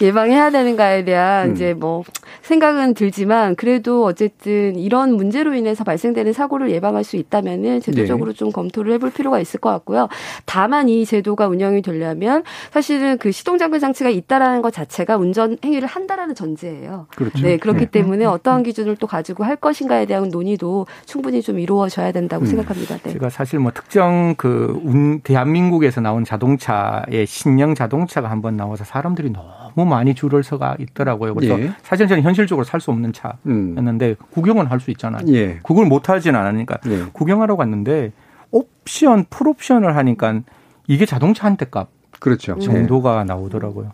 [0.01, 1.55] 예방해야 되는가에 대한 음.
[1.55, 2.05] 이제 뭐
[2.43, 8.37] 생각은 들지만 그래도 어쨌든 사실은 이런 문제로 인해서 발생되는 사고를 예방할 수 있다면은 제도적으로 네.
[8.37, 10.09] 좀 검토를 해볼 필요가 있을 것 같고요.
[10.47, 16.35] 다만 이 제도가 운영이 되려면 사실은 그 시동장구 장치가 있다라는 것 자체가 운전 행위를 한다라는
[16.35, 17.07] 전제예요.
[17.15, 17.43] 그렇죠.
[17.43, 17.91] 네, 그렇기 네.
[17.91, 22.47] 때문에 어떠한 기준을 또 가지고 할 것인가에 대한 논의도 충분히 좀 이루어져야 된다고 음.
[22.47, 22.99] 생각합니다.
[22.99, 23.13] 네.
[23.13, 29.49] 제가 사실 뭐 특정 그 운, 대한민국에서 나온 자동차의 신형 자동차가 한번 나와서 사람들이 너무
[29.85, 31.35] 많이 줄을 서가 있더라고요.
[31.35, 31.73] 그래서 예.
[31.83, 34.15] 사실 저는 현실적으로 살 수 없는 차였는데 음.
[34.31, 35.27] 구경 구경은 할 수 있잖아요.
[35.29, 35.59] 예.
[35.65, 37.05] 그걸 못 하진 않으니까 예.
[37.13, 38.13] 구경하러 갔는데
[38.53, 40.41] 옵션, 풀옵션을 하니까
[40.87, 41.89] 이게 자동차 한 대 값.
[42.21, 42.59] 그렇죠.
[42.59, 43.25] 정도가 네.
[43.25, 43.91] 나오더라고요.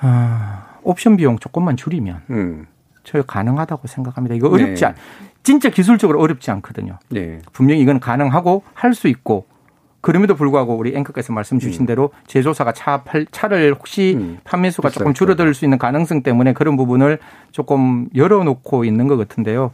[0.00, 2.66] 아, 옵션 비용 조금만 줄이면 음.
[3.04, 4.34] 저 가능하다고 생각합니다.
[4.34, 4.86] 이거 어렵지 네.
[4.86, 4.94] 않,
[5.42, 6.98] 진짜 기술적으로 어렵지 않거든요.
[7.10, 7.40] 네.
[7.52, 9.46] 분명히 이건 가능하고 할 수 있고
[10.00, 11.86] 그럼에도 불구하고 우리 앵커께서 말씀 주신 음.
[11.86, 14.38] 대로 제조사가 차 팔, 차를 혹시 음.
[14.44, 17.18] 판매 수가 조금 줄어들 수 있는 가능성 때문에 그런 부분을
[17.50, 19.72] 조금 열어놓고 있는 것 같은데요.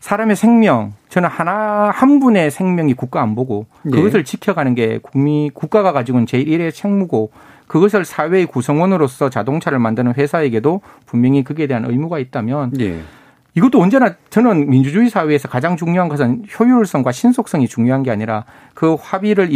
[0.00, 3.90] 사람의 생명, 저는 하나, 한 분의 생명이 국가 안 보고 예.
[3.90, 4.24] 그것을 예.
[4.24, 7.32] 지켜가는 게 국민, 국가가 가지고 있는 제1의 책무고
[7.66, 13.00] 그것을 사회의 구성원으로서 자동차를 만드는 회사에게도 분명히 거기에 대한 의무가 있다면 예.
[13.56, 18.44] 이것도 언제나 저는 민주주의 사회에서 가장 중요한 것은 효율성과 신속성이 중요한 게 아니라
[18.74, 19.50] 그 합의를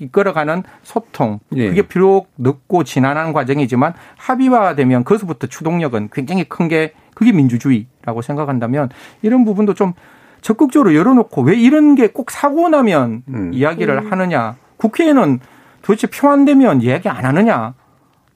[0.00, 1.38] 이끌어가는 소통.
[1.54, 1.68] 예.
[1.68, 8.88] 그게 비록 늦고 지난한 과정이지만 합의화되면 그것부터 추동력은 굉장히 큰 게 그게 민주주의라고 생각한다면
[9.20, 9.92] 이런 부분도 좀
[10.40, 13.50] 적극적으로 열어놓고 왜 이런 게 꼭 사고 나면 음.
[13.52, 14.10] 이야기를 음.
[14.10, 14.56] 하느냐.
[14.78, 15.40] 국회에는
[15.82, 17.74] 도대체 표안 되면 이야기 안 하느냐.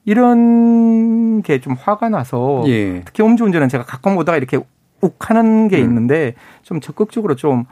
[0.05, 3.01] 이런 게 좀 화가 나서 예.
[3.03, 4.59] 특히 음주운전은 제가 가끔 오다가 이렇게
[5.01, 5.83] 욱하는 게 음.
[5.83, 6.33] 있는데
[6.63, 7.65] 좀 적극적으로 좀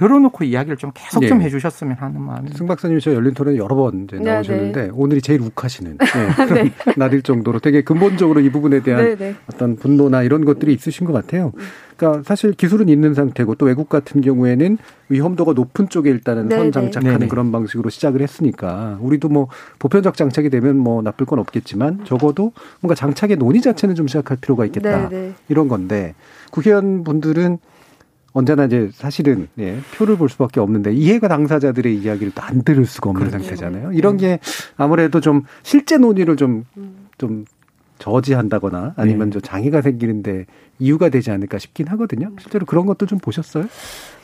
[0.00, 1.44] 열어놓고 이야기를 좀 계속 좀 네.
[1.46, 2.50] 해주셨으면 하는 마음이.
[2.54, 4.90] 승 박사님이 저 열린 토론에 여러 번 이제 네, 나오셨는데 네.
[4.92, 6.72] 오늘이 제일 욱하시는 네, 그런 네.
[6.96, 9.34] 날일 정도로 되게 근본적으로 이 부분에 대한 네, 네.
[9.52, 11.52] 어떤 분노나 이런 것들이 있으신 것 같아요.
[11.96, 14.78] 그러니까 사실 기술은 있는 상태고 또 외국 같은 경우에는
[15.08, 19.48] 위험도가 높은 쪽에 일단은 선 장착하는 그런 방식으로 시작을 했으니까 우리도 뭐
[19.80, 24.64] 보편적 장착이 되면 뭐 나쁠 건 없겠지만 적어도 뭔가 장착의 논의 자체는 좀 시작할 필요가
[24.66, 25.10] 있겠다
[25.48, 26.14] 이런 건데
[26.52, 27.58] 국회의원 분들은
[28.32, 33.10] 언제나 이제 사실은 예, 표를 볼 수밖에 없는데 이해가 당사자들의 이야기를 또 안 들을 수가
[33.10, 33.44] 없는 그렇죠.
[33.44, 33.92] 상태잖아요.
[33.92, 34.38] 이런 게
[34.76, 36.64] 아무래도 좀 실제 논의를 좀좀
[37.18, 37.44] 좀
[37.98, 39.32] 저지한다거나 아니면 네.
[39.32, 40.46] 좀 장애가 생기는데
[40.78, 42.30] 이유가 되지 않을까 싶긴 하거든요.
[42.40, 43.66] 실제로 그런 것도 좀 보셨어요?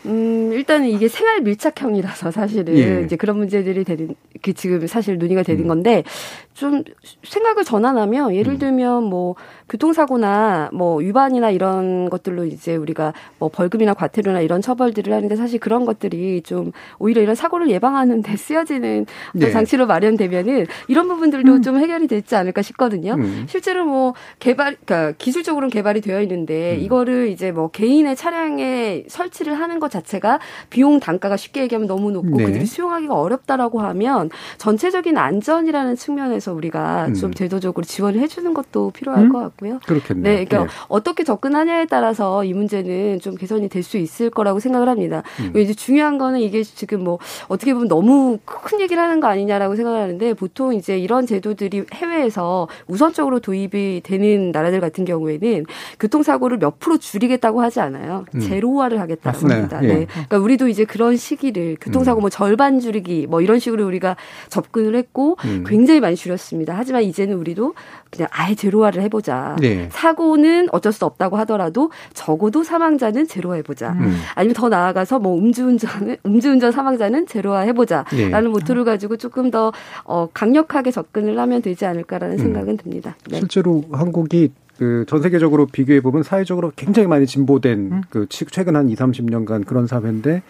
[0.07, 3.03] 음, 일단은 이게 생활 밀착형이라서 사실은 예.
[3.05, 5.69] 이제 그런 문제들이 되는 그 지금 사실 논의가 되는 음.
[5.69, 6.05] 건데
[6.53, 6.85] 좀
[7.23, 8.59] 생각을 전환하면 예를 음.
[8.59, 9.35] 들면 뭐
[9.69, 15.85] 교통사고나 뭐 위반이나 이런 것들로 이제 우리가 뭐 벌금이나 과태료나 이런 처벌들을 하는데 사실 그런
[15.85, 19.51] 것들이 좀 오히려 이런 사고를 예방하는 데 쓰여지는 네.
[19.51, 21.63] 장치로 마련되면은 이런 부분들도 음.
[21.63, 23.15] 좀 해결이 되지 않을까 싶거든요.
[23.15, 23.47] 음.
[23.49, 26.83] 실제로 뭐 개발 그러니까 기술적으로는 개발이 되어 있는데 음.
[26.83, 30.41] 이거를 이제 뭐 개인의 차량에 설치를 하는 것 자체가
[30.71, 32.45] 비용 단가가 쉽게 얘기하면 너무 높고 네.
[32.47, 37.15] 그들이 수용하기가 어렵다라고 하면 전체적인 안전이라는 측면에서 우리가 음.
[37.15, 39.29] 좀 제도적으로 지원을 해주는 것도 필요할 음?
[39.33, 39.79] 것 같고요.
[39.87, 40.23] 그렇겠네요.
[40.25, 40.79] 네, 그러니까 네.
[40.89, 45.23] 어떻게 접근하냐에 따라서 이 문제는 좀 개선이 될 수 있을 거라고 생각을 합니다.
[45.41, 45.61] 음.
[45.61, 47.19] 이제 중요한 거는 이게 지금 뭐
[47.49, 53.41] 어떻게 보면 너무 큰 얘기를 하는 거 아니냐라고 생각하는데 보통 이제 이런 제도들이 해외에서 우선적으로
[53.41, 55.67] 도입이 되는 나라들 같은 경우에는
[56.01, 58.25] 교통사고를 몇 프로 줄이겠다고 하지 않아요.
[58.35, 58.41] 음.
[58.41, 59.84] 제로화를 하겠다고 합니다.
[59.87, 59.95] 네.
[59.95, 60.07] 네.
[60.07, 64.17] 그러니까 우리도 이제 그런 시기를 교통사고 뭐 절반 줄이기 뭐 이런 식으로 우리가
[64.49, 65.65] 접근을 했고 음.
[65.67, 66.75] 굉장히 많이 줄였습니다.
[66.77, 67.75] 하지만 이제는 우리도
[68.11, 69.57] 그냥 아예 제로화를 해보자.
[69.61, 69.89] 네.
[69.91, 73.93] 사고는 어쩔 수 없다고 하더라도 적어도 사망자는 제로화 해보자.
[73.93, 74.17] 음.
[74.35, 78.41] 아니면 더 나아가서 뭐 음주운전은 음주운전 사망자는 제로화 해보자라는 네.
[78.41, 79.73] 모토를 가지고 조금 더
[80.05, 82.39] 어, 강력하게 접근을 하면 되지 않을까라는 음.
[82.39, 83.17] 생각은 듭니다.
[83.29, 83.39] 네.
[83.39, 88.03] 실제로 한국이 그 전 세계적으로 비교해 보면 사회적으로 굉장히 많이 진보된 음.
[88.11, 90.43] 그 최근 한 2, 30년간 그런 사회인데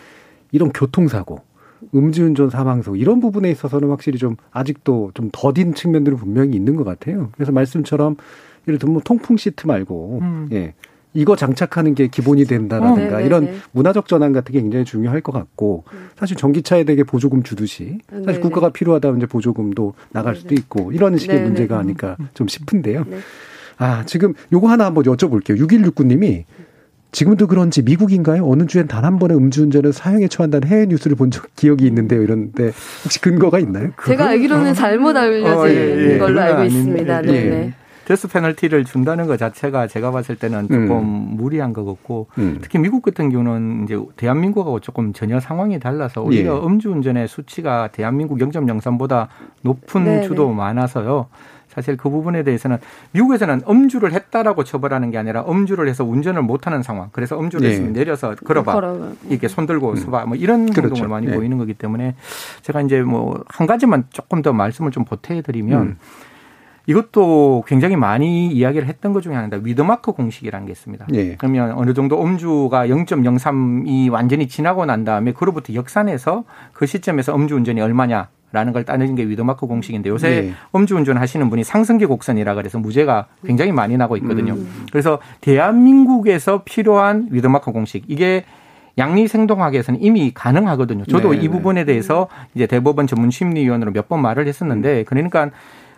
[0.52, 1.40] 이런 교통사고
[1.94, 7.30] 음주운전 사망사고 이런 부분에 있어서는 확실히 좀 아직도 좀 더딘 측면들은 분명히 있는 것 같아요.
[7.34, 8.16] 그래서 말씀처럼
[8.66, 10.48] 예를 들면 뭐 통풍 시트 말고 음.
[10.52, 10.74] 예
[11.12, 15.84] 이거 장착하는 게 기본이 된다라든가 어, 이런 문화적 전환 같은 게 굉장히 중요할 것 같고
[15.92, 16.08] 음.
[16.16, 18.40] 사실 전기차에 대게 보조금 주듯이 사실 네네.
[18.40, 20.40] 국가가 필요하다면 이제 보조금도 나갈 네네.
[20.40, 21.48] 수도 있고 이런 식의 네네.
[21.48, 23.04] 문제가 아닐까 좀 싶은데요.
[23.78, 23.84] 네.
[23.86, 25.58] 아, 지금 요거 하나 한번 여쭤볼게요.
[25.58, 26.44] 6169님이
[27.12, 28.44] 지금도 그런지 미국인가요?
[28.44, 32.22] 어느 주엔 단 한 번의 음주운전을 사형에 처한다는 해외 뉴스를 본 적 기억이 있는데요.
[32.22, 32.72] 이런데
[33.04, 33.90] 혹시 근거가 있나요?
[34.04, 34.74] 제가 알기로는 어.
[34.74, 36.18] 잘못 알려진 어, 예, 예.
[36.18, 37.22] 걸로 알고 있습니다.
[37.22, 37.32] 네.
[37.32, 37.72] 네.
[38.06, 41.36] 데스 페널티를 준다는 것 자체가 제가 봤을 때는 조금 음.
[41.36, 42.58] 무리한 것 같고 음.
[42.60, 46.66] 특히 미국 같은 경우는 이제 대한민국하고 조금 전혀 상황이 달라서 오히려 예.
[46.66, 49.28] 음주운전의 수치가 대한민국 0.03보다
[49.62, 50.22] 높은 네네.
[50.26, 51.28] 주도 많아서요.
[51.74, 52.78] 사실 그 부분에 대해서는
[53.12, 57.08] 미국에서는 음주를 했다라고 처벌하는 게 아니라 음주를 해서 운전을 못하는 상황.
[57.12, 57.72] 그래서 음주를 네.
[57.72, 58.80] 했으면 내려서 걸어봐.
[59.28, 59.96] 이렇게 손 들고 음.
[59.96, 60.26] 서봐.
[60.26, 60.88] 뭐 이런 그렇죠.
[60.88, 61.34] 행동을 많이 네.
[61.34, 62.14] 보이는 거기 때문에
[62.62, 65.96] 제가 이제 뭐 한 가지만 조금 더 말씀을 좀 보태드리면 음.
[66.86, 69.58] 이것도 굉장히 많이 이야기를 했던 것 중에 하나입니다.
[69.64, 71.06] 위드마크 공식이라는 게 있습니다.
[71.08, 71.34] 네.
[71.38, 76.44] 그러면 어느 정도 음주가 0.03이 완전히 지나고 난 다음에 그로부터 역산해서
[76.74, 80.52] 그 시점에서 음주 운전이 얼마냐 라는 걸 따내는 게 위드마크 공식인데 요새 네.
[80.74, 84.54] 음주운전 하시는 분이 상승기 곡선이라 그래서 무죄가 굉장히 많이 나고 있거든요.
[84.54, 84.86] 음.
[84.90, 88.44] 그래서 대한민국에서 필요한 위드마크 공식 이게
[88.96, 91.04] 양리생동학에서는 이미 가능하거든요.
[91.06, 91.48] 저도 네, 이 네.
[91.48, 95.04] 부분에 대해서 이제 대법원 전문 심리위원으로 몇 번 말을 했었는데 음.
[95.06, 95.50] 그러니까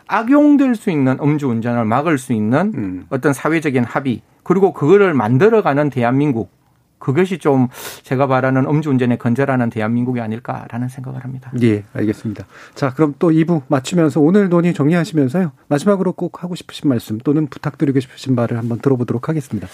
[0.09, 3.07] 악용될 수 있는 음주운전을 막을 수 있는 음.
[3.11, 6.56] 어떤 사회적인 합의 그리고 그거를 만들어가는 대한민국
[6.99, 7.69] 그것이 좀
[8.03, 11.53] 제가 바라는 음주운전에 건절하는 대한민국이 아닐까라는 생각을 합니다.
[11.63, 12.47] 예, 알겠습니다.
[12.75, 15.53] 자, 그럼 또 2부 맞추면서 오늘 논의 정리하시면서요.
[15.69, 19.69] 마지막으로 꼭 하고 싶으신 말씀 또는 부탁드리고 싶으신 말을 한번 들어보도록 하겠습니다.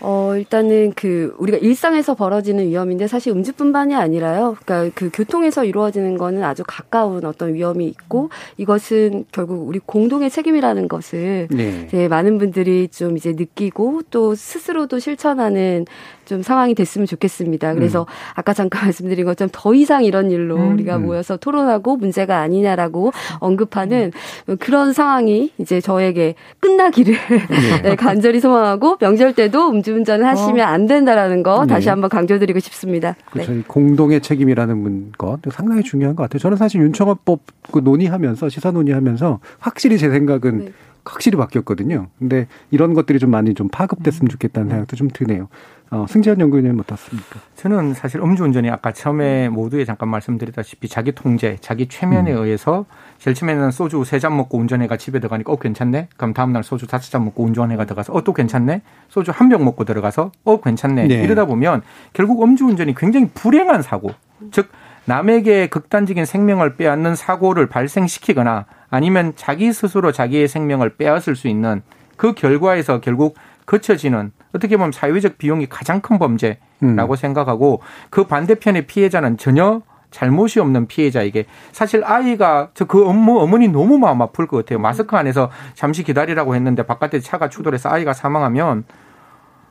[0.00, 4.56] 어, 일단은 그 우리가 일상에서 벌어지는 위험인데 사실 음주뿐만이 아니라요.
[4.64, 10.88] 그러니까 그 교통에서 이루어지는 거는 아주 가까운 어떤 위험이 있고 이것은 결국 우리 공동의 책임이라는
[10.88, 11.84] 것을 네.
[11.86, 15.86] 이제 많은 분들이 좀 이제 느끼고 또 스스로도 실천하는
[16.26, 17.74] 좀 상황이 됐으면 좋겠습니다.
[17.74, 18.06] 그래서 음.
[18.34, 20.72] 아까 잠깐 말씀드린 것처럼 더 이상 이런 일로 음.
[20.72, 21.06] 우리가 음.
[21.06, 24.12] 모여서 토론하고 문제가 아니냐라고 언급하는
[24.58, 27.16] 그런 상황이 이제 저에게 끝나기를
[27.48, 27.82] 네.
[27.82, 30.70] 네, 간절히 소망하고 명절 때도 음주 운전을 하시면 어.
[30.70, 31.74] 안 된다라는 거 네.
[31.74, 33.16] 다시 한번 강조드리고 싶습니다.
[33.30, 33.52] 그렇죠.
[33.52, 33.62] 네.
[33.66, 36.38] 공동의 책임이라는 것 상당히 중요한 것 같아요.
[36.38, 37.40] 저는 사실 윤청업법
[37.72, 40.72] 그 논의하면서 시사 논의하면서 확실히 제 생각은 네.
[41.04, 42.08] 확실히 바뀌었거든요.
[42.18, 44.28] 근데 이런 것들이 좀 많이 좀 파급됐으면 음.
[44.28, 45.48] 좋겠다는 생각도 좀 드네요.
[45.90, 47.38] 어, 승지현 연구위원님 어떻습니까?
[47.54, 52.42] 저는 사실 음주운전이 아까 처음에 모두에 잠깐 말씀드렸다시피 자기 통제, 자기 최면에 음.
[52.42, 52.86] 의해서
[53.18, 56.08] 제일 처음에는 소주 세 잔 먹고 운전해가 집에 들어가니까 어 괜찮네.
[56.16, 58.82] 그럼 다음날 소주 다섯 잔 먹고 운전해가 들어가서 어 또 괜찮네.
[59.08, 61.06] 소주 한 병 먹고 들어가서 어 괜찮네.
[61.06, 61.14] 네.
[61.22, 61.82] 이러다 보면
[62.12, 64.10] 결국 음주운전이 굉장히 불행한 사고,
[64.50, 64.68] 즉
[65.04, 71.82] 남에게 극단적인 생명을 빼앗는 사고를 발생시키거나 아니면 자기 스스로 자기의 생명을 빼앗을 수 있는
[72.16, 77.16] 그 결과에서 결국 거쳐지는 어떻게 보면 사회적 비용이 가장 큰 범죄라고 음.
[77.16, 77.80] 생각하고
[78.10, 84.46] 그 반대편의 피해자는 전혀 잘못이 없는 피해자에게 사실 아이가 저그 어머 어머니 너무 마음 아플
[84.46, 84.78] 것 같아요.
[84.78, 88.84] 마스크 안에서 잠시 기다리라고 했는데 바깥에 차가 추돌해서 아이가 사망하면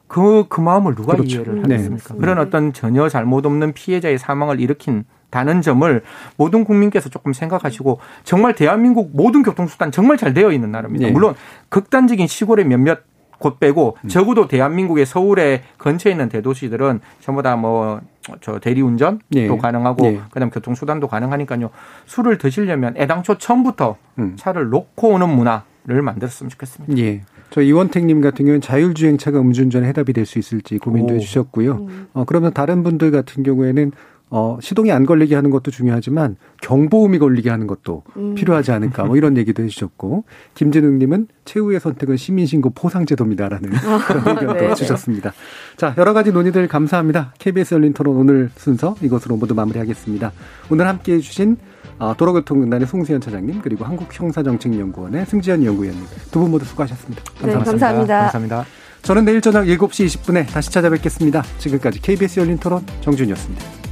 [0.07, 1.37] 그, 그 마음을 누가 그렇죠.
[1.37, 2.13] 이해를 하겠습니까?
[2.13, 2.19] 네.
[2.19, 6.03] 그런 어떤 전혀 잘못 없는 피해자의 사망을 일으킨 다는 점을
[6.37, 11.07] 모든 국민께서 조금 생각하시고 정말 대한민국 모든 교통수단 정말 잘 되어 있는 나라입니다.
[11.07, 11.11] 네.
[11.11, 11.33] 물론
[11.69, 12.99] 극단적인 시골의 몇몇
[13.39, 14.07] 곳 빼고 음.
[14.07, 17.99] 적어도 대한민국의 서울에 근처에 있는 대도시들은 전부 다 뭐
[18.41, 19.47] 저 대리운전도 예.
[19.47, 20.21] 가능하고 예.
[20.31, 21.69] 그다음 교통수단도 가능하니까요.
[22.07, 24.33] 술을 드시려면 애당초 처음부터 음.
[24.35, 26.97] 차를 놓고 오는 문화를 만들었으면 좋겠습니다.
[26.97, 27.21] 예.
[27.51, 31.17] 저 이원택님 같은 경우는 자율주행차가 음주운전에 해답이 될 수 있을지 고민도 오.
[31.17, 31.71] 해주셨고요.
[31.73, 32.07] 음.
[32.13, 33.91] 어, 그러면 다른 분들 같은 경우에는
[34.29, 38.33] 어, 시동이 안 걸리게 하는 것도 중요하지만 경보음이 걸리게 하는 것도 음.
[38.35, 40.23] 필요하지 않을까 뭐 이런 얘기도 해주셨고
[40.55, 43.69] 김진웅님은 최후의 선택은 시민신고 포상제도입니다라는
[44.07, 44.73] 그런 의견도 네.
[44.73, 45.31] 주셨습니다.
[45.77, 47.33] 자 여러 가지 논의들 감사합니다.
[47.37, 50.31] KBS 열린 토론 오늘 순서 이것으로 모두 마무리하겠습니다.
[50.71, 51.57] 오늘 함께해 주신
[51.99, 57.23] 어, 도로교통공단의 송수현 차장님 그리고 한국형사정책연구원의 승지현 연구위원님 두 분 모두 수고하셨습니다.
[57.23, 57.59] 감사합니다.
[57.63, 58.19] 네, 감사합니다.
[58.23, 58.65] 감사합니다.
[59.03, 61.43] 저는 내일 저녁 7시 20분에 다시 찾아뵙겠습니다.
[61.59, 63.84] 지금까지 KBS 열린 토론 정준이었습니다.